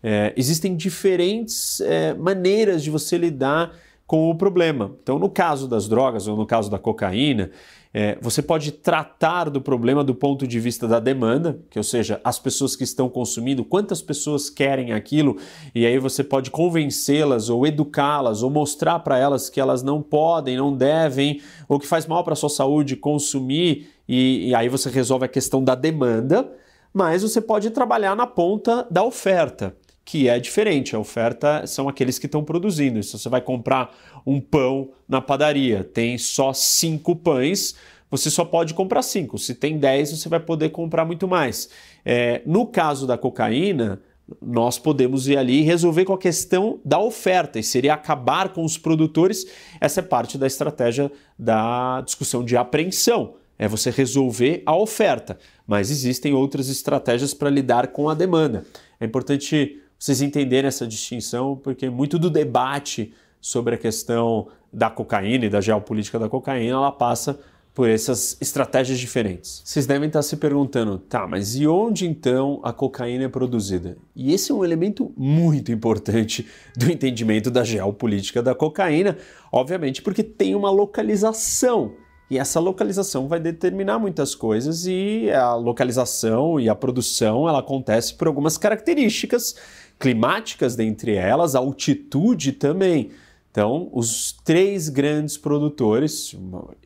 É, 0.03 0.33
existem 0.35 0.75
diferentes 0.75 1.79
é, 1.79 2.13
maneiras 2.13 2.83
de 2.83 2.89
você 2.89 3.17
lidar 3.17 3.73
com 4.05 4.29
o 4.29 4.35
problema. 4.35 4.91
Então, 5.01 5.17
no 5.17 5.29
caso 5.29 5.65
das 5.65 5.87
drogas 5.87 6.27
ou 6.27 6.35
no 6.35 6.45
caso 6.45 6.69
da 6.69 6.77
cocaína, 6.77 7.51
é, 7.93 8.17
você 8.21 8.41
pode 8.41 8.71
tratar 8.71 9.49
do 9.49 9.59
problema 9.59 10.03
do 10.03 10.15
ponto 10.15 10.47
de 10.47 10.59
vista 10.59 10.87
da 10.87 10.99
demanda, 10.99 11.59
que 11.69 11.77
ou 11.77 11.83
seja, 11.83 12.21
as 12.23 12.39
pessoas 12.39 12.75
que 12.75 12.85
estão 12.85 13.09
consumindo, 13.09 13.65
quantas 13.65 14.01
pessoas 14.01 14.49
querem 14.49 14.93
aquilo, 14.93 15.37
e 15.75 15.85
aí 15.85 15.99
você 15.99 16.23
pode 16.23 16.49
convencê-las 16.51 17.49
ou 17.49 17.67
educá-las 17.67 18.43
ou 18.43 18.49
mostrar 18.49 18.99
para 18.99 19.17
elas 19.17 19.49
que 19.49 19.59
elas 19.59 19.83
não 19.83 20.01
podem, 20.01 20.55
não 20.55 20.75
devem, 20.75 21.41
ou 21.67 21.79
que 21.79 21.87
faz 21.87 22.05
mal 22.05 22.23
para 22.23 22.33
a 22.33 22.37
sua 22.37 22.49
saúde 22.49 22.95
consumir, 22.95 23.89
e, 24.07 24.49
e 24.49 24.55
aí 24.55 24.69
você 24.69 24.89
resolve 24.89 25.25
a 25.25 25.29
questão 25.29 25.61
da 25.61 25.75
demanda, 25.75 26.49
mas 26.93 27.23
você 27.23 27.41
pode 27.41 27.69
trabalhar 27.71 28.15
na 28.15 28.27
ponta 28.27 28.87
da 28.89 29.03
oferta 29.03 29.75
que 30.11 30.27
é 30.27 30.37
diferente. 30.41 30.93
A 30.93 30.99
oferta 30.99 31.65
são 31.65 31.87
aqueles 31.87 32.19
que 32.19 32.25
estão 32.25 32.43
produzindo. 32.43 33.01
Se 33.01 33.17
você 33.17 33.29
vai 33.29 33.39
comprar 33.39 33.95
um 34.25 34.41
pão 34.41 34.89
na 35.07 35.21
padaria, 35.21 35.85
tem 35.85 36.17
só 36.17 36.51
cinco 36.51 37.15
pães, 37.15 37.75
você 38.09 38.29
só 38.29 38.43
pode 38.43 38.73
comprar 38.73 39.03
cinco. 39.03 39.37
Se 39.37 39.55
tem 39.55 39.77
dez, 39.77 40.11
você 40.11 40.27
vai 40.27 40.41
poder 40.41 40.67
comprar 40.67 41.05
muito 41.05 41.29
mais. 41.29 41.69
É, 42.03 42.41
no 42.45 42.65
caso 42.65 43.07
da 43.07 43.17
cocaína, 43.17 44.01
nós 44.41 44.77
podemos 44.77 45.29
ir 45.29 45.37
ali 45.37 45.59
e 45.59 45.63
resolver 45.63 46.03
com 46.03 46.11
a 46.11 46.17
questão 46.17 46.81
da 46.83 46.99
oferta, 46.99 47.57
e 47.57 47.63
seria 47.63 47.93
acabar 47.93 48.49
com 48.49 48.65
os 48.65 48.77
produtores. 48.77 49.45
Essa 49.79 50.01
é 50.01 50.03
parte 50.03 50.37
da 50.37 50.45
estratégia 50.45 51.09
da 51.39 52.01
discussão 52.01 52.43
de 52.43 52.57
apreensão. 52.57 53.35
É 53.57 53.65
você 53.65 53.89
resolver 53.89 54.61
a 54.65 54.75
oferta, 54.75 55.39
mas 55.65 55.89
existem 55.89 56.33
outras 56.33 56.67
estratégias 56.67 57.33
para 57.33 57.49
lidar 57.49 57.87
com 57.87 58.09
a 58.09 58.13
demanda. 58.13 58.65
É 58.99 59.05
importante 59.05 59.80
vocês 60.01 60.19
entenderem 60.19 60.67
essa 60.67 60.87
distinção, 60.87 61.55
porque 61.55 61.87
muito 61.87 62.17
do 62.17 62.27
debate 62.27 63.13
sobre 63.39 63.75
a 63.75 63.77
questão 63.77 64.47
da 64.73 64.89
cocaína 64.89 65.45
e 65.45 65.49
da 65.49 65.61
geopolítica 65.61 66.17
da 66.17 66.27
cocaína, 66.27 66.73
ela 66.73 66.91
passa 66.91 67.39
por 67.71 67.87
essas 67.87 68.35
estratégias 68.41 68.97
diferentes. 68.97 69.61
Vocês 69.63 69.85
devem 69.85 70.07
estar 70.07 70.23
se 70.23 70.37
perguntando, 70.37 70.97
tá, 70.97 71.27
mas 71.27 71.55
e 71.55 71.67
onde 71.67 72.07
então 72.07 72.59
a 72.63 72.73
cocaína 72.73 73.25
é 73.25 73.29
produzida? 73.29 73.95
E 74.15 74.33
esse 74.33 74.51
é 74.51 74.55
um 74.55 74.65
elemento 74.65 75.13
muito 75.15 75.71
importante 75.71 76.47
do 76.75 76.91
entendimento 76.91 77.51
da 77.51 77.63
geopolítica 77.63 78.41
da 78.41 78.55
cocaína, 78.55 79.19
obviamente 79.51 80.01
porque 80.01 80.23
tem 80.23 80.55
uma 80.55 80.71
localização. 80.71 81.93
E 82.27 82.39
essa 82.39 82.59
localização 82.59 83.27
vai 83.27 83.39
determinar 83.39 83.99
muitas 83.99 84.33
coisas 84.33 84.87
e 84.87 85.29
a 85.29 85.53
localização 85.53 86.59
e 86.59 86.69
a 86.69 86.73
produção 86.73 87.47
ela 87.47 87.59
acontece 87.59 88.15
por 88.15 88.25
algumas 88.25 88.57
características 88.57 89.53
climáticas 90.01 90.75
dentre 90.75 91.13
elas, 91.13 91.53
altitude 91.53 92.53
também. 92.53 93.11
Então, 93.51 93.87
os 93.93 94.31
três 94.43 94.89
grandes 94.89 95.37
produtores 95.37 96.35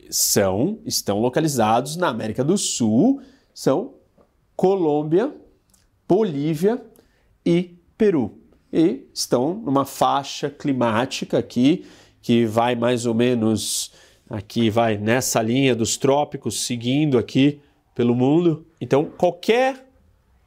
são 0.10 0.80
estão 0.86 1.20
localizados 1.20 1.96
na 1.96 2.10
América 2.10 2.44
do 2.44 2.58
Sul, 2.58 3.22
são 3.54 3.94
Colômbia, 4.56 5.34
Bolívia 6.08 6.84
e 7.46 7.78
Peru. 7.98 8.38
E 8.72 9.08
estão 9.14 9.54
numa 9.54 9.86
faixa 9.86 10.50
climática 10.50 11.38
aqui 11.38 11.86
que 12.22 12.46
vai 12.46 12.76
mais 12.76 13.06
ou 13.06 13.14
menos 13.14 13.94
aqui 14.30 14.70
vai 14.70 14.98
nessa 14.98 15.42
linha 15.42 15.74
dos 15.74 15.96
trópicos, 15.96 16.66
seguindo 16.66 17.18
aqui 17.18 17.62
pelo 17.94 18.14
mundo. 18.14 18.66
Então, 18.82 19.06
qualquer 19.06 19.85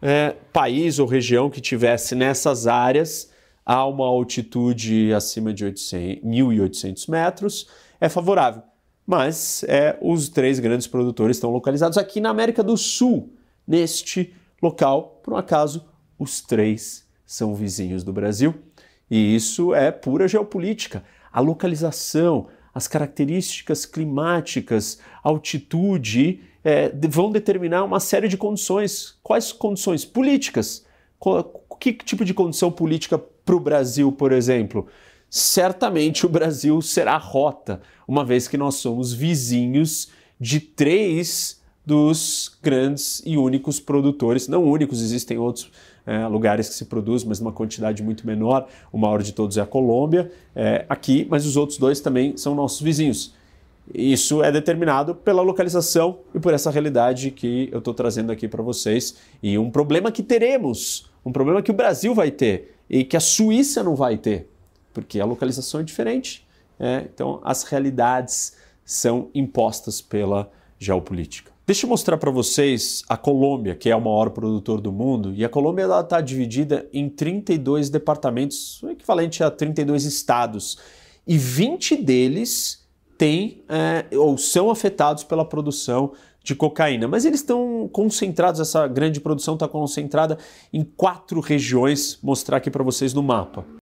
é, 0.00 0.36
país 0.52 0.98
ou 0.98 1.06
região 1.06 1.50
que 1.50 1.60
tivesse 1.60 2.14
nessas 2.14 2.66
áreas 2.66 3.30
a 3.64 3.84
uma 3.86 4.06
altitude 4.06 5.12
acima 5.12 5.52
de 5.52 5.64
1.800 5.66 7.10
metros 7.10 7.68
é 8.00 8.08
favorável. 8.08 8.62
mas 9.06 9.64
é, 9.66 9.98
os 10.02 10.28
três 10.28 10.58
grandes 10.58 10.86
produtores 10.86 11.36
estão 11.36 11.50
localizados 11.50 11.96
aqui 11.96 12.20
na 12.20 12.28
América 12.28 12.62
do 12.62 12.76
Sul, 12.76 13.32
neste 13.66 14.34
local. 14.62 15.20
Por 15.22 15.32
um 15.32 15.36
acaso, 15.36 15.86
os 16.18 16.42
três 16.42 17.06
são 17.24 17.54
vizinhos 17.54 18.04
do 18.04 18.12
Brasil. 18.12 18.54
E 19.10 19.34
isso 19.34 19.74
é 19.74 19.90
pura 19.90 20.28
geopolítica. 20.28 21.02
A 21.32 21.40
localização, 21.40 22.48
as 22.78 22.86
características 22.86 23.84
climáticas, 23.84 25.00
altitude, 25.22 26.40
é, 26.64 26.92
vão 27.08 27.30
determinar 27.30 27.82
uma 27.82 27.98
série 27.98 28.28
de 28.28 28.36
condições. 28.36 29.18
Quais 29.22 29.52
condições? 29.52 30.04
Políticas. 30.04 30.86
Que 31.80 31.92
tipo 31.92 32.24
de 32.24 32.32
condição 32.32 32.70
política 32.70 33.18
para 33.18 33.56
o 33.56 33.60
Brasil, 33.60 34.12
por 34.12 34.30
exemplo? 34.30 34.86
Certamente 35.28 36.24
o 36.24 36.28
Brasil 36.28 36.80
será 36.80 37.16
rota, 37.16 37.82
uma 38.06 38.24
vez 38.24 38.46
que 38.46 38.56
nós 38.56 38.76
somos 38.76 39.12
vizinhos 39.12 40.10
de 40.40 40.60
três 40.60 41.60
dos 41.84 42.56
grandes 42.62 43.22
e 43.26 43.36
únicos 43.36 43.80
produtores. 43.80 44.46
Não 44.46 44.62
únicos, 44.62 45.02
existem 45.02 45.36
outros 45.36 45.70
é, 46.08 46.26
lugares 46.26 46.70
que 46.70 46.74
se 46.74 46.86
produz, 46.86 47.22
mas 47.22 47.38
numa 47.38 47.52
quantidade 47.52 48.02
muito 48.02 48.26
menor. 48.26 48.66
O 48.90 48.96
maior 48.96 49.22
de 49.22 49.32
todos 49.32 49.58
é 49.58 49.60
a 49.60 49.66
Colômbia, 49.66 50.32
é, 50.56 50.86
aqui, 50.88 51.26
mas 51.28 51.44
os 51.44 51.54
outros 51.54 51.78
dois 51.78 52.00
também 52.00 52.34
são 52.34 52.54
nossos 52.54 52.80
vizinhos. 52.80 53.34
Isso 53.94 54.42
é 54.42 54.50
determinado 54.50 55.14
pela 55.14 55.42
localização 55.42 56.20
e 56.34 56.40
por 56.40 56.54
essa 56.54 56.70
realidade 56.70 57.30
que 57.30 57.68
eu 57.70 57.78
estou 57.78 57.92
trazendo 57.92 58.32
aqui 58.32 58.48
para 58.48 58.62
vocês. 58.62 59.18
E 59.42 59.58
um 59.58 59.70
problema 59.70 60.10
que 60.10 60.22
teremos, 60.22 61.10
um 61.24 61.32
problema 61.32 61.60
que 61.62 61.70
o 61.70 61.74
Brasil 61.74 62.14
vai 62.14 62.30
ter 62.30 62.74
e 62.88 63.04
que 63.04 63.16
a 63.16 63.20
Suíça 63.20 63.82
não 63.82 63.94
vai 63.94 64.16
ter, 64.16 64.50
porque 64.94 65.20
a 65.20 65.26
localização 65.26 65.80
é 65.80 65.82
diferente. 65.82 66.46
É, 66.80 67.06
então, 67.12 67.40
as 67.44 67.64
realidades 67.64 68.56
são 68.84 69.28
impostas 69.34 70.00
pela 70.00 70.50
geopolítica. 70.78 71.57
Deixa 71.68 71.84
eu 71.84 71.90
mostrar 71.90 72.16
para 72.16 72.30
vocês 72.30 73.02
a 73.10 73.14
Colômbia, 73.14 73.74
que 73.74 73.90
é 73.90 73.94
o 73.94 74.00
maior 74.00 74.30
produtor 74.30 74.80
do 74.80 74.90
mundo, 74.90 75.34
e 75.34 75.44
a 75.44 75.50
Colômbia 75.50 75.84
está 76.00 76.18
dividida 76.18 76.88
em 76.94 77.10
32 77.10 77.90
departamentos, 77.90 78.82
o 78.82 78.88
equivalente 78.88 79.44
a 79.44 79.50
32 79.50 80.06
estados, 80.06 80.78
e 81.26 81.36
20 81.36 81.96
deles 81.96 82.88
têm 83.18 83.62
é, 83.68 84.06
ou 84.16 84.38
são 84.38 84.70
afetados 84.70 85.24
pela 85.24 85.44
produção 85.44 86.14
de 86.42 86.54
cocaína, 86.54 87.06
mas 87.06 87.26
eles 87.26 87.40
estão 87.40 87.86
concentrados, 87.92 88.62
essa 88.62 88.88
grande 88.88 89.20
produção 89.20 89.52
está 89.52 89.68
concentrada 89.68 90.38
em 90.72 90.82
quatro 90.82 91.38
regiões, 91.38 92.18
mostrar 92.22 92.56
aqui 92.56 92.70
para 92.70 92.82
vocês 92.82 93.12
no 93.12 93.22
mapa. 93.22 93.77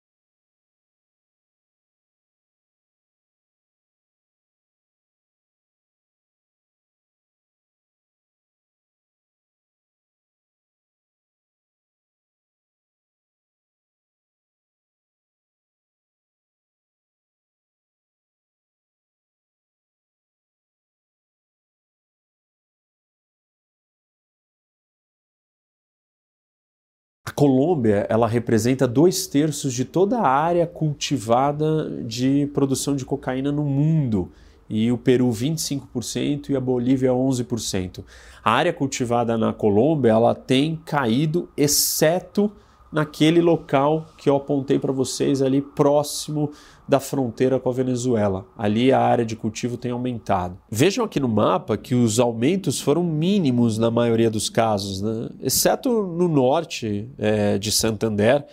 Colômbia 27.36 28.06
ela 28.08 28.26
representa 28.26 28.88
dois 28.88 29.26
terços 29.26 29.74
de 29.74 29.84
toda 29.84 30.18
a 30.18 30.26
área 30.26 30.66
cultivada 30.66 32.02
de 32.02 32.50
produção 32.54 32.96
de 32.96 33.04
cocaína 33.04 33.52
no 33.52 33.62
mundo 33.62 34.32
e 34.70 34.90
o 34.90 34.96
Peru 34.96 35.28
25% 35.28 36.48
e 36.48 36.56
a 36.56 36.60
Bolívia 36.60 37.10
11%. 37.10 38.02
A 38.42 38.52
área 38.52 38.72
cultivada 38.72 39.36
na 39.36 39.52
Colômbia 39.52 40.12
ela 40.12 40.34
tem 40.34 40.76
caído, 40.82 41.46
exceto 41.54 42.50
naquele 42.96 43.42
local 43.42 44.06
que 44.16 44.26
eu 44.26 44.36
apontei 44.36 44.78
para 44.78 44.90
vocês 44.90 45.42
ali 45.42 45.60
próximo 45.60 46.50
da 46.88 46.98
fronteira 46.98 47.60
com 47.60 47.68
a 47.68 47.72
Venezuela. 47.72 48.46
Ali 48.56 48.90
a 48.90 48.98
área 48.98 49.22
de 49.22 49.36
cultivo 49.36 49.76
tem 49.76 49.90
aumentado. 49.90 50.56
Vejam 50.70 51.04
aqui 51.04 51.20
no 51.20 51.28
mapa 51.28 51.76
que 51.76 51.94
os 51.94 52.18
aumentos 52.18 52.80
foram 52.80 53.04
mínimos 53.04 53.76
na 53.76 53.90
maioria 53.90 54.30
dos 54.30 54.48
casos, 54.48 55.02
né? 55.02 55.28
exceto 55.42 55.90
no 55.90 56.26
norte 56.26 57.06
é, 57.18 57.58
de 57.58 57.70
Santander, 57.70 58.46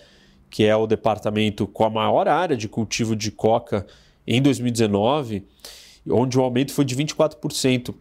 que 0.49 0.65
é 0.65 0.75
o 0.75 0.85
departamento 0.85 1.65
com 1.65 1.85
a 1.85 1.89
maior 1.89 2.27
área 2.27 2.57
de 2.57 2.67
cultivo 2.67 3.15
de 3.15 3.31
coca 3.31 3.87
em 4.27 4.41
2019, 4.41 5.47
onde 6.09 6.37
o 6.37 6.41
aumento 6.41 6.73
foi 6.73 6.83
de 6.83 6.97
24%. 6.97 7.95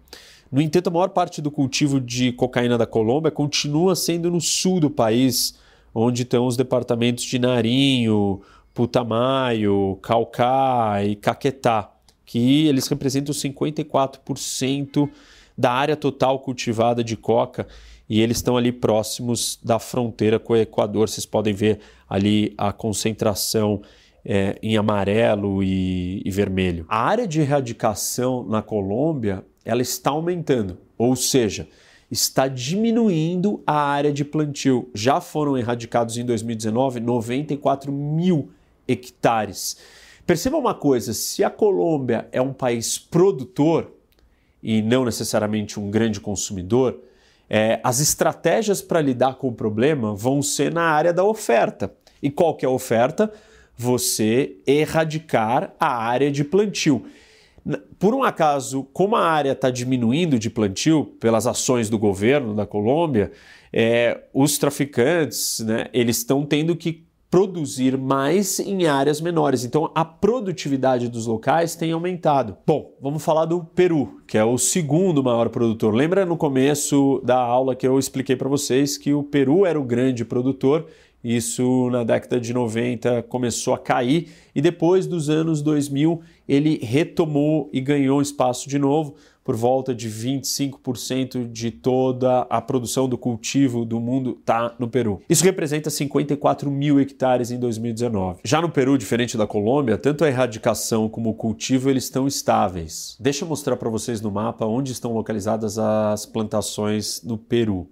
No 0.50 0.60
entanto, 0.60 0.88
a 0.88 0.90
maior 0.90 1.10
parte 1.10 1.40
do 1.40 1.52
cultivo 1.52 2.00
de 2.00 2.32
cocaína 2.32 2.76
da 2.76 2.84
Colômbia 2.84 3.30
continua 3.30 3.94
sendo 3.94 4.28
no 4.28 4.40
sul 4.40 4.80
do 4.80 4.90
país, 4.90 5.61
onde 5.94 6.22
estão 6.22 6.46
os 6.46 6.56
departamentos 6.56 7.24
de 7.24 7.38
Narinho, 7.38 8.40
Putamayo, 8.74 9.98
Caucá 10.02 11.04
e 11.04 11.16
Caquetá, 11.16 11.90
que 12.24 12.66
eles 12.66 12.86
representam 12.88 13.34
54% 13.34 15.10
da 15.56 15.72
área 15.72 15.96
total 15.96 16.38
cultivada 16.38 17.04
de 17.04 17.16
coca 17.16 17.66
e 18.08 18.20
eles 18.20 18.38
estão 18.38 18.56
ali 18.56 18.72
próximos 18.72 19.58
da 19.62 19.78
fronteira 19.78 20.38
com 20.38 20.54
o 20.54 20.56
Equador. 20.56 21.08
Vocês 21.08 21.26
podem 21.26 21.54
ver 21.54 21.80
ali 22.08 22.54
a 22.56 22.72
concentração 22.72 23.82
é, 24.24 24.58
em 24.62 24.76
amarelo 24.76 25.62
e, 25.62 26.22
e 26.24 26.30
vermelho. 26.30 26.84
A 26.88 27.04
área 27.04 27.26
de 27.26 27.40
erradicação 27.40 28.44
na 28.44 28.62
Colômbia 28.62 29.44
ela 29.64 29.82
está 29.82 30.10
aumentando, 30.10 30.78
ou 30.98 31.14
seja, 31.14 31.68
está 32.12 32.46
diminuindo 32.46 33.62
a 33.66 33.74
área 33.74 34.12
de 34.12 34.22
plantio. 34.22 34.90
Já 34.94 35.18
foram 35.18 35.56
erradicados 35.56 36.18
em 36.18 36.26
2019 36.26 37.00
94 37.00 37.90
mil 37.90 38.50
hectares. 38.86 39.78
Perceba 40.26 40.58
uma 40.58 40.74
coisa: 40.74 41.14
se 41.14 41.42
a 41.42 41.48
Colômbia 41.48 42.28
é 42.30 42.40
um 42.42 42.52
país 42.52 42.98
produtor 42.98 43.90
e 44.62 44.82
não 44.82 45.06
necessariamente 45.06 45.80
um 45.80 45.90
grande 45.90 46.20
consumidor, 46.20 47.00
é, 47.48 47.80
as 47.82 47.98
estratégias 47.98 48.82
para 48.82 49.00
lidar 49.00 49.36
com 49.36 49.48
o 49.48 49.52
problema 49.52 50.14
vão 50.14 50.42
ser 50.42 50.70
na 50.70 50.82
área 50.82 51.14
da 51.14 51.24
oferta. 51.24 51.94
E 52.22 52.30
qual 52.30 52.54
que 52.54 52.66
é 52.66 52.68
a 52.68 52.72
oferta? 52.72 53.32
Você 53.74 54.58
erradicar 54.66 55.74
a 55.80 55.96
área 55.96 56.30
de 56.30 56.44
plantio. 56.44 57.06
Por 58.02 58.16
um 58.16 58.24
acaso, 58.24 58.82
como 58.92 59.14
a 59.14 59.24
área 59.24 59.52
está 59.52 59.70
diminuindo 59.70 60.36
de 60.36 60.50
plantio 60.50 61.04
pelas 61.20 61.46
ações 61.46 61.88
do 61.88 61.96
governo 61.96 62.52
da 62.52 62.66
Colômbia, 62.66 63.30
é, 63.72 64.24
os 64.34 64.58
traficantes 64.58 65.60
né, 65.60 65.86
eles 65.92 66.16
estão 66.16 66.44
tendo 66.44 66.74
que 66.74 67.06
produzir 67.30 67.96
mais 67.96 68.58
em 68.58 68.86
áreas 68.88 69.20
menores. 69.20 69.64
Então 69.64 69.88
a 69.94 70.04
produtividade 70.04 71.08
dos 71.08 71.28
locais 71.28 71.76
tem 71.76 71.92
aumentado. 71.92 72.56
Bom, 72.66 72.92
vamos 73.00 73.24
falar 73.24 73.44
do 73.44 73.62
Peru, 73.62 74.20
que 74.26 74.36
é 74.36 74.44
o 74.44 74.58
segundo 74.58 75.22
maior 75.22 75.48
produtor. 75.48 75.94
Lembra 75.94 76.26
no 76.26 76.36
começo 76.36 77.22
da 77.24 77.38
aula 77.38 77.76
que 77.76 77.86
eu 77.86 78.00
expliquei 78.00 78.34
para 78.34 78.48
vocês 78.48 78.98
que 78.98 79.14
o 79.14 79.22
Peru 79.22 79.64
era 79.64 79.80
o 79.80 79.84
grande 79.84 80.24
produtor 80.24 80.88
isso 81.22 81.88
na 81.90 82.04
década 82.04 82.40
de 82.40 82.52
90 82.52 83.22
começou 83.24 83.74
a 83.74 83.78
cair 83.78 84.28
e 84.54 84.60
depois 84.60 85.06
dos 85.06 85.30
anos 85.30 85.62
2000 85.62 86.20
ele 86.48 86.78
retomou 86.82 87.70
e 87.72 87.80
ganhou 87.80 88.20
espaço 88.20 88.68
de 88.68 88.78
novo, 88.78 89.14
por 89.44 89.56
volta 89.56 89.94
de 89.94 90.08
25% 90.08 91.50
de 91.50 91.70
toda 91.70 92.42
a 92.42 92.60
produção 92.60 93.08
do 93.08 93.18
cultivo 93.18 93.84
do 93.84 94.00
mundo 94.00 94.38
está 94.40 94.74
no 94.78 94.88
Peru. 94.88 95.20
Isso 95.28 95.44
representa 95.44 95.90
54 95.90 96.70
mil 96.70 97.00
hectares 97.00 97.50
em 97.50 97.58
2019. 97.58 98.40
Já 98.44 98.60
no 98.60 98.70
Peru, 98.70 98.96
diferente 98.96 99.36
da 99.36 99.46
Colômbia, 99.46 99.98
tanto 99.98 100.24
a 100.24 100.28
erradicação 100.28 101.08
como 101.08 101.30
o 101.30 101.34
cultivo 101.34 101.90
eles 101.90 102.04
estão 102.04 102.26
estáveis. 102.26 103.16
Deixa 103.18 103.44
eu 103.44 103.48
mostrar 103.48 103.76
para 103.76 103.90
vocês 103.90 104.20
no 104.20 104.30
mapa 104.30 104.64
onde 104.64 104.92
estão 104.92 105.12
localizadas 105.12 105.78
as 105.78 106.24
plantações 106.24 107.22
no 107.22 107.36
Peru. 107.36 107.88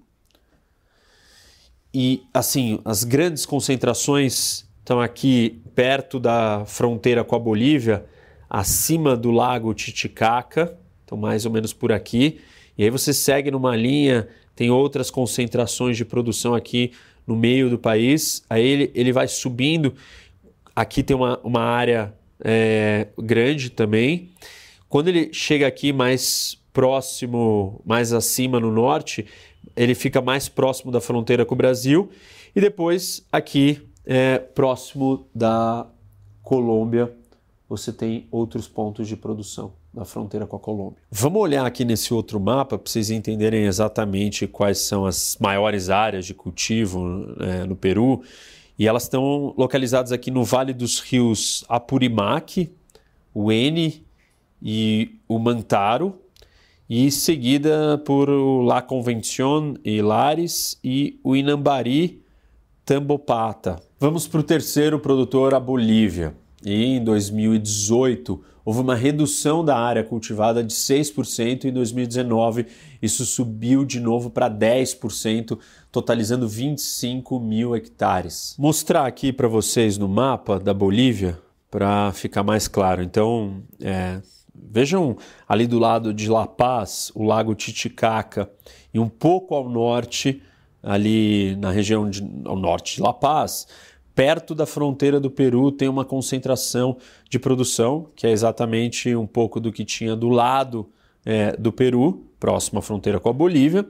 E 1.93 2.23
assim, 2.33 2.81
as 2.85 3.05
grandes 3.05 3.45
concentrações 3.45 4.65
estão 4.79 5.01
aqui 5.01 5.61
perto 5.75 6.21
da 6.21 6.65
fronteira 6.67 7.25
com 7.25 7.35
a 7.35 7.39
Bolívia, 7.39 8.05
acima 8.49 9.17
do 9.17 9.31
lago 9.31 9.75
Titicaca, 9.75 10.77
então 11.05 11.19
mais 11.19 11.45
ou 11.45 11.53
menos 11.53 11.73
por 11.73 11.93
aqui. 11.93 12.41
E 12.79 12.85
aí 12.85 12.91
você 12.91 13.13
segue 13.13 13.51
numa 13.51 13.77
linha, 13.77 14.29
tem 14.55 14.71
outras 14.71 15.11
concentrações 15.11 15.97
de 15.97 16.05
produção 16.05 16.55
aqui 16.55 16.93
no 17.27 17.37
meio 17.37 17.69
do 17.71 17.79
país. 17.79 18.43
Aí 18.49 18.65
ele, 18.65 18.91
ele 18.95 19.13
vai 19.13 19.29
subindo. 19.29 19.95
Aqui 20.75 21.03
tem 21.03 21.17
uma, 21.17 21.39
uma 21.45 21.63
área 21.63 22.15
é, 22.43 23.09
grande 23.19 23.71
também. 23.71 24.31
Quando 24.89 25.09
ele 25.09 25.33
chega 25.33 25.67
aqui 25.67 25.93
mais 25.93 26.59
próximo, 26.73 27.81
mais 27.85 28.13
acima 28.13 28.59
no 28.59 28.71
norte, 28.71 29.27
ele 29.77 29.95
fica 29.95 30.21
mais 30.21 30.49
próximo 30.49 30.91
da 30.91 31.01
fronteira 31.01 31.45
com 31.45 31.55
o 31.55 31.59
Brasil 31.59 32.11
e 32.55 32.61
depois 32.61 33.25
aqui 33.31 33.81
é, 34.05 34.39
próximo 34.39 35.27
da 35.35 35.87
Colômbia, 36.43 37.13
você 37.69 37.93
tem 37.93 38.27
outros 38.31 38.67
pontos 38.67 39.07
de 39.07 39.17
produção 39.17 39.73
na 39.93 40.05
fronteira 40.05 40.47
com 40.47 40.57
a 40.57 40.59
Colômbia. 40.59 40.99
Vamos 41.11 41.41
olhar 41.41 41.67
aqui 41.67 41.85
nesse 41.85 42.13
outro 42.15 42.41
mapa 42.41 42.79
para 42.79 42.91
vocês 42.91 43.11
entenderem 43.11 43.65
exatamente 43.67 44.47
quais 44.47 44.79
são 44.79 45.07
as 45.07 45.37
maiores 45.41 45.91
áreas 45.91 46.27
de 46.27 46.35
cultivo 46.35 47.27
é, 47.41 47.65
no 47.65 47.77
Peru. 47.77 48.23
E 48.79 48.89
elas 48.89 49.05
estão 49.05 49.55
localizadas 49.57 50.11
aqui 50.11 50.31
no 50.31 50.43
Vale 50.43 50.73
dos 50.73 51.01
Rios 51.01 51.65
Apurimac, 51.69 52.73
o 53.35 53.53
Eni 53.53 54.05
e 54.63 55.21
o 55.29 55.39
Mantaro, 55.39 56.19
e 56.91 57.09
seguida 57.09 57.97
por 57.99 58.29
o 58.29 58.63
La 58.63 58.83
Convención 58.83 59.77
e 59.85 60.03
Lares 60.03 60.77
e 60.83 61.21
o 61.23 61.37
Inambari 61.37 62.21
Tambopata. 62.85 63.81
Vamos 64.01 64.27
para 64.27 64.41
o 64.41 64.43
terceiro 64.43 64.99
produtor, 64.99 65.55
a 65.55 65.61
Bolívia. 65.61 66.35
E 66.67 66.97
em 66.97 67.05
2018 67.05 68.43
houve 68.65 68.81
uma 68.81 68.97
redução 68.97 69.65
da 69.65 69.79
área 69.79 70.03
cultivada 70.03 70.65
de 70.65 70.75
6% 70.75 71.65
e 71.65 71.69
em 71.69 71.73
2019 71.73 72.67
isso 73.01 73.25
subiu 73.25 73.85
de 73.85 74.01
novo 74.01 74.29
para 74.29 74.51
10%, 74.51 75.57
totalizando 75.93 76.49
25 76.49 77.39
mil 77.39 77.77
hectares. 77.77 78.57
Mostrar 78.59 79.07
aqui 79.07 79.33
para 79.33 79.47
vocês 79.47 79.97
no 79.97 80.09
mapa 80.09 80.59
da 80.59 80.75
Bolívia 80.75 81.39
para 81.71 82.11
ficar 82.13 82.43
mais 82.43 82.67
claro. 82.67 83.01
Então, 83.01 83.63
é, 83.81 84.21
Vejam 84.55 85.17
ali 85.49 85.67
do 85.67 85.79
lado 85.79 86.15
de 86.15 86.29
La 86.29 86.47
Paz, 86.47 87.11
o 87.15 87.25
lago 87.25 87.55
Titicaca, 87.55 88.51
e 88.93 88.99
um 88.99 89.09
pouco 89.09 89.55
ao 89.55 89.69
norte, 89.69 90.43
ali 90.83 91.57
na 91.57 91.71
região 91.71 92.09
de, 92.09 92.23
ao 92.45 92.57
norte 92.57 92.97
de 92.97 93.03
La 93.03 93.13
Paz, 93.13 93.67
perto 94.15 94.55
da 94.55 94.67
fronteira 94.67 95.19
do 95.19 95.31
Peru, 95.31 95.73
tem 95.73 95.89
uma 95.89 96.05
concentração 96.05 96.97
de 97.29 97.39
produção, 97.39 98.09
que 98.15 98.27
é 98.27 98.31
exatamente 98.31 99.15
um 99.15 99.27
pouco 99.27 99.61
do 99.61 99.73
que 99.73 99.85
tinha 99.85 100.15
do 100.15 100.29
lado 100.29 100.89
é, 101.25 101.57
do 101.57 101.73
Peru, 101.73 102.27
próximo 102.39 102.79
à 102.79 102.83
fronteira 102.83 103.21
com 103.21 103.29
a 103.29 103.33
Bolívia. 103.33 103.89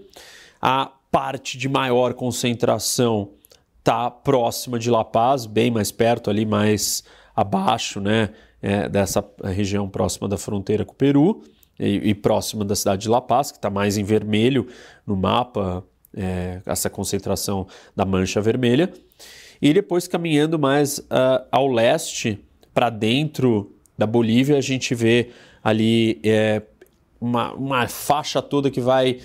A 0.61 0.91
parte 1.11 1.59
de 1.59 1.69
maior 1.69 2.15
concentração 2.15 3.31
está 3.79 4.11
próxima 4.11 4.79
de 4.79 4.91
La 4.91 5.05
Paz, 5.05 5.47
bem 5.47 5.71
mais 5.71 5.91
perto, 5.91 6.31
ali 6.31 6.47
mais 6.47 7.03
abaixo, 7.35 8.01
né? 8.01 8.31
É, 8.63 8.89
dessa 8.89 9.25
região 9.45 9.89
próxima 9.89 10.29
da 10.29 10.37
fronteira 10.37 10.85
com 10.85 10.93
o 10.93 10.97
Peru 10.97 11.43
e, 11.79 12.11
e 12.11 12.15
próxima 12.15 12.65
da 12.65 12.77
cidade 12.77 13.03
de 13.03 13.09
La 13.09 13.21
Paz, 13.21 13.51
que 13.51 13.59
está 13.59 13.71
mais 13.71 13.97
em 13.97 14.05
vermelho 14.05 14.67
no 15.07 15.17
mapa, 15.17 15.85
é, 16.15 16.61
essa 16.67 16.91
concentração 16.91 17.67
da 17.95 18.05
mancha 18.05 18.41
vermelha. 18.41 18.93
E 19.63 19.73
depois 19.73 20.09
caminhando 20.09 20.59
mais 20.59 20.99
uh, 20.99 21.47
ao 21.51 21.69
leste, 21.69 22.39
para 22.73 22.89
dentro 22.89 23.75
da 23.97 24.07
Bolívia, 24.07 24.57
a 24.57 24.61
gente 24.61 24.95
vê 24.95 25.31
ali 25.63 26.19
é, 26.25 26.63
uma, 27.21 27.53
uma 27.53 27.89
faixa 27.89 28.41
toda 28.41 28.71
que 28.71 28.81
vai 28.81 29.21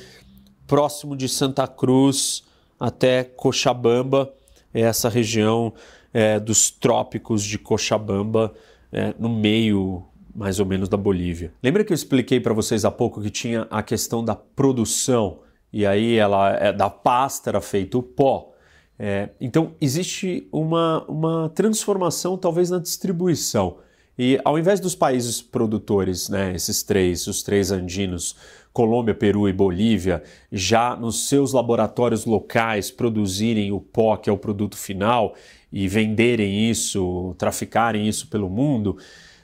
próximo 0.68 1.16
de 1.16 1.30
Santa 1.30 1.68
Cruz 1.68 2.44
até 2.80 3.24
Cochabamba, 3.24 4.34
é 4.74 4.82
essa 4.82 5.08
região 5.08 5.74
é, 6.14 6.40
dos 6.40 6.70
trópicos 6.70 7.44
de 7.44 7.58
Cochabamba, 7.58 8.54
é, 8.96 9.14
no 9.20 9.28
meio 9.28 10.04
mais 10.34 10.60
ou 10.60 10.66
menos 10.66 10.90
da 10.90 10.98
Bolívia. 10.98 11.54
Lembra 11.62 11.84
que 11.84 11.94
eu 11.94 11.96
expliquei 11.96 12.40
para 12.40 12.54
vocês 12.54 12.84
há 12.84 12.92
pouco 12.92 13.22
que 13.22 13.30
tinha 13.30 13.68
a 13.70 13.84
questão 13.84 14.24
da 14.24 14.36
produção 14.36 15.40
e 15.72 15.86
aí 15.86 16.16
ela 16.16 16.54
é, 16.54 16.72
da 16.72 16.90
pasta 16.90 17.50
era 17.50 17.62
feito 17.62 18.00
o 18.00 18.04
pó. 18.04 18.54
É, 18.98 19.30
então 19.40 19.74
existe 19.82 20.48
uma, 20.52 21.04
uma 21.08 21.50
transformação 21.50 22.38
talvez 22.38 22.70
na 22.70 22.80
distribuição. 22.80 23.78
E 24.18 24.40
ao 24.46 24.58
invés 24.58 24.80
dos 24.80 24.96
países 24.96 25.42
produtores, 25.42 26.30
né, 26.30 26.56
esses 26.56 26.82
três, 26.84 27.28
os 27.28 27.44
três 27.44 27.72
andinos, 27.72 28.38
Colômbia, 28.72 29.14
Peru 29.14 29.48
e 29.48 29.54
Bolívia, 29.54 30.24
já 30.52 30.96
nos 30.96 31.28
seus 31.28 31.52
laboratórios 31.52 32.26
locais 32.26 32.92
produzirem 32.92 33.72
o 33.72 33.80
pó, 33.80 34.16
que 34.16 34.30
é 34.30 34.34
o 34.34 34.38
produto 34.38 34.78
final, 34.78 35.34
e 35.76 35.90
venderem 35.90 36.70
isso, 36.70 37.36
traficarem 37.38 38.08
isso 38.08 38.30
pelo 38.30 38.50
mundo, 38.50 38.98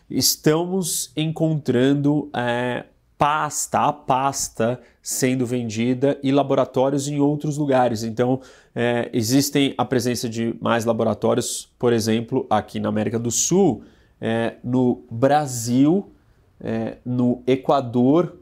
estamos 0.09 1.11
encontrando 1.13 2.29
é, 2.33 2.85
pasta, 3.17 3.79
a 3.81 3.91
pasta 3.91 4.79
sendo 5.01 5.45
vendida 5.45 6.17
e 6.23 6.31
laboratórios 6.31 7.09
em 7.09 7.19
outros 7.19 7.57
lugares. 7.57 8.03
Então, 8.03 8.39
é, 8.73 9.09
existem 9.11 9.73
a 9.77 9.83
presença 9.83 10.29
de 10.29 10.55
mais 10.61 10.85
laboratórios, 10.85 11.69
por 11.77 11.91
exemplo, 11.91 12.47
aqui 12.49 12.79
na 12.79 12.87
América 12.87 13.19
do 13.19 13.29
Sul, 13.29 13.83
é, 14.21 14.55
no 14.63 15.03
Brasil, 15.11 16.13
é, 16.61 16.95
no 17.03 17.43
Equador, 17.45 18.37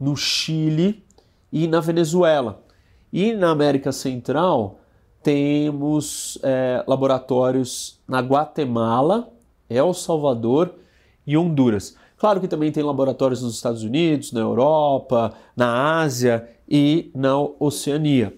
no 0.00 0.16
Chile 0.16 1.04
e 1.52 1.68
na 1.68 1.80
Venezuela. 1.80 2.64
E 3.12 3.34
na 3.34 3.50
América 3.50 3.92
Central, 3.92 4.80
temos 5.24 6.38
é, 6.42 6.84
laboratórios 6.86 7.98
na 8.06 8.20
Guatemala, 8.20 9.32
El 9.68 9.94
Salvador 9.94 10.74
e 11.26 11.36
Honduras. 11.36 11.96
Claro 12.18 12.40
que 12.40 12.46
também 12.46 12.70
tem 12.70 12.82
laboratórios 12.82 13.42
nos 13.42 13.54
Estados 13.54 13.82
Unidos, 13.82 14.32
na 14.32 14.40
Europa, 14.40 15.32
na 15.56 16.00
Ásia 16.00 16.48
e 16.68 17.10
na 17.14 17.36
Oceania. 17.58 18.36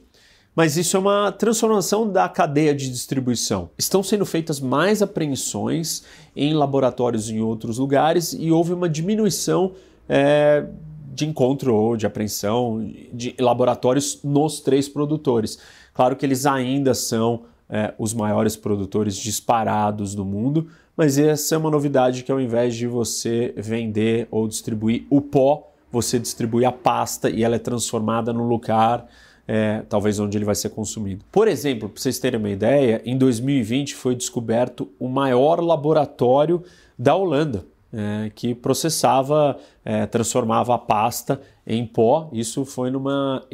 Mas 0.55 0.77
isso 0.77 0.96
é 0.96 1.01
uma 1.01 1.31
transformação 1.33 2.11
da 2.11 2.29
cadeia 2.29 2.75
de 2.75 2.88
distribuição. 2.88 3.68
Estão 3.77 4.03
sendo 4.03 4.25
feitas 4.25 4.59
mais 4.59 5.03
apreensões 5.03 6.05
em 6.35 6.55
laboratórios 6.55 7.29
em 7.29 7.40
outros 7.40 7.79
lugares 7.79 8.33
e 8.33 8.51
houve 8.51 8.72
uma 8.72 8.88
diminuição 8.88 9.72
é, 10.09 10.64
de 11.12 11.27
encontro 11.27 11.75
ou 11.75 11.96
de 11.96 12.07
apreensão 12.07 12.90
de 13.12 13.35
laboratórios 13.38 14.20
nos 14.22 14.61
três 14.61 14.88
produtores. 14.88 15.59
Claro 15.96 16.14
que 16.14 16.26
eles 16.26 16.44
ainda 16.44 16.92
são 16.92 17.44
é, 17.70 17.94
os 17.98 18.12
maiores 18.12 18.54
produtores 18.54 19.16
disparados 19.16 20.14
do 20.14 20.26
mundo, 20.26 20.68
mas 20.94 21.16
essa 21.16 21.54
é 21.54 21.59
uma 21.59 21.70
novidade 21.70 22.22
que 22.22 22.30
ao 22.30 22.38
invés 22.38 22.76
de 22.76 22.87
você 22.87 23.54
vender 23.56 24.28
ou 24.30 24.46
distribuir 24.46 25.06
o 25.09 25.22
pó, 25.22 25.72
você 25.90 26.18
distribui 26.18 26.66
a 26.66 26.70
pasta 26.70 27.30
e 27.30 27.42
ela 27.42 27.56
é 27.56 27.59
transformada 27.59 28.30
no 28.30 28.46
lugar 28.46 29.06
é, 29.48 29.85
talvez 29.88 30.20
onde 30.20 30.37
ele 30.37 30.44
vai 30.44 30.54
ser 30.54 30.68
consumido. 30.68 31.24
Por 31.32 31.48
exemplo, 31.48 31.88
para 31.88 31.98
vocês 31.98 32.18
terem 32.18 32.38
uma 32.38 32.50
ideia, 32.50 33.00
em 33.02 33.16
2020 33.16 33.94
foi 33.94 34.14
descoberto 34.14 34.90
o 34.98 35.09
maior 35.09 35.62
laboratório 35.62 36.62
da 36.98 37.16
Holanda 37.16 37.64
é, 37.92 38.31
que 38.35 38.55
processava, 38.55 39.59
é, 39.85 40.07
transformava 40.07 40.75
a 40.75 40.79
pasta 40.79 41.40
em 41.66 41.87
pó. 41.87 42.29
Isso 42.33 42.64
foi 42.64 42.90
numa 42.90 43.44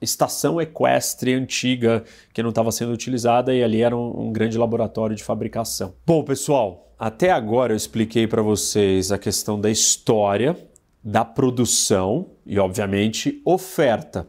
estação 0.00 0.60
equestre 0.60 1.34
antiga 1.34 2.04
que 2.32 2.42
não 2.42 2.50
estava 2.50 2.72
sendo 2.72 2.92
utilizada 2.92 3.54
e 3.54 3.62
ali 3.62 3.82
era 3.82 3.96
um, 3.96 4.28
um 4.28 4.32
grande 4.32 4.56
laboratório 4.56 5.14
de 5.14 5.24
fabricação. 5.24 5.94
Bom, 6.06 6.22
pessoal, 6.22 6.92
até 6.98 7.30
agora 7.30 7.72
eu 7.72 7.76
expliquei 7.76 8.26
para 8.26 8.42
vocês 8.42 9.10
a 9.10 9.18
questão 9.18 9.60
da 9.60 9.70
história, 9.70 10.56
da 11.02 11.24
produção 11.24 12.26
e, 12.44 12.58
obviamente, 12.58 13.40
oferta. 13.44 14.28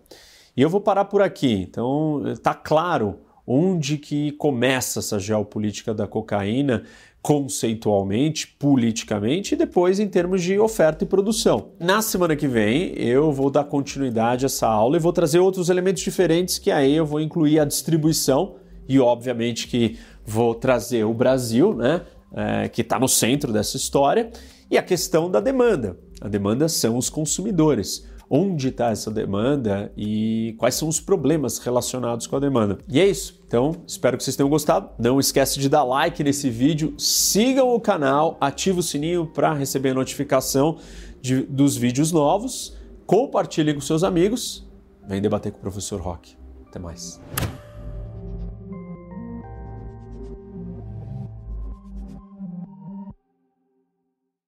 E 0.56 0.62
eu 0.62 0.70
vou 0.70 0.82
parar 0.82 1.06
por 1.06 1.22
aqui. 1.22 1.54
Então, 1.54 2.24
está 2.28 2.54
claro 2.54 3.20
onde 3.46 3.98
que 3.98 4.32
começa 4.34 5.00
essa 5.00 5.20
geopolítica 5.20 5.94
da 5.94 6.08
cocaína 6.08 6.84
conceitualmente, 7.22 8.48
politicamente 8.48 9.54
e 9.54 9.58
depois 9.58 10.00
em 10.00 10.08
termos 10.08 10.42
de 10.42 10.58
oferta 10.58 11.04
e 11.04 11.08
produção. 11.08 11.70
Na 11.80 12.02
semana 12.02 12.36
que 12.36 12.48
vem 12.48 12.94
eu 12.98 13.32
vou 13.32 13.52
dar 13.52 13.64
continuidade 13.66 14.46
a 14.46 14.48
essa 14.48 14.68
aula 14.68 14.98
e 14.98 15.00
vou 15.00 15.14
trazer 15.14 15.40
outros 15.40 15.70
elementos 15.70 16.02
diferentes 16.02 16.58
que 16.58 16.72
aí 16.72 16.96
eu 16.96 17.06
vou 17.06 17.22
incluir 17.22 17.60
a 17.60 17.66
distribuição 17.66 18.56
e 18.90 19.00
obviamente 19.00 19.68
que 19.68 20.00
vou 20.26 20.56
trazer 20.56 21.04
o 21.06 21.14
Brasil, 21.14 21.76
né, 21.76 22.02
é, 22.34 22.68
que 22.68 22.82
está 22.82 23.00
no 23.00 23.08
centro 23.08 23.54
dessa 23.54 23.78
história 23.78 24.32
e 24.70 24.78
a 24.78 24.84
questão 24.84 25.30
da 25.30 25.40
demanda. 25.40 25.98
A 26.20 26.28
demanda 26.28 26.68
são 26.68 26.98
os 26.98 27.10
consumidores 27.10 28.08
onde 28.34 28.70
está 28.70 28.92
essa 28.92 29.12
demanda 29.12 29.92
e 29.98 30.56
quais 30.58 30.76
são 30.76 30.88
os 30.88 31.02
problemas 31.02 31.58
relacionados 31.58 32.26
com 32.26 32.38
a 32.38 32.40
demanda. 32.40 32.78
E 32.88 32.98
é 32.98 33.06
isso. 33.06 33.42
Então, 33.46 33.76
espero 33.86 34.16
que 34.18 34.24
vocês 34.24 34.38
tenham 34.38 34.50
gostado. 34.50 34.90
Não 34.98 35.20
esquece 35.20 35.60
de 35.60 35.68
dar 35.68 35.84
like 35.84 36.24
nesse 36.24 36.50
vídeo, 36.50 36.96
sigam 36.98 37.76
o 37.76 37.80
canal, 37.80 38.38
ative 38.40 38.80
o 38.80 38.84
sininho 38.84 39.26
para 39.26 39.54
receber 39.54 39.94
notificação 39.94 40.78
de, 41.20 41.44
dos 41.44 41.76
vídeos 41.76 42.14
novos, 42.14 42.78
compartilhe 43.06 43.74
com 43.74 43.82
seus 43.82 44.02
amigos. 44.02 44.66
Vem 45.06 45.22
debater 45.22 45.52
com 45.52 45.58
o 45.58 45.62
professor 45.62 46.00
Rock. 46.00 46.38
Até 46.70 46.80
mais. 46.80 47.20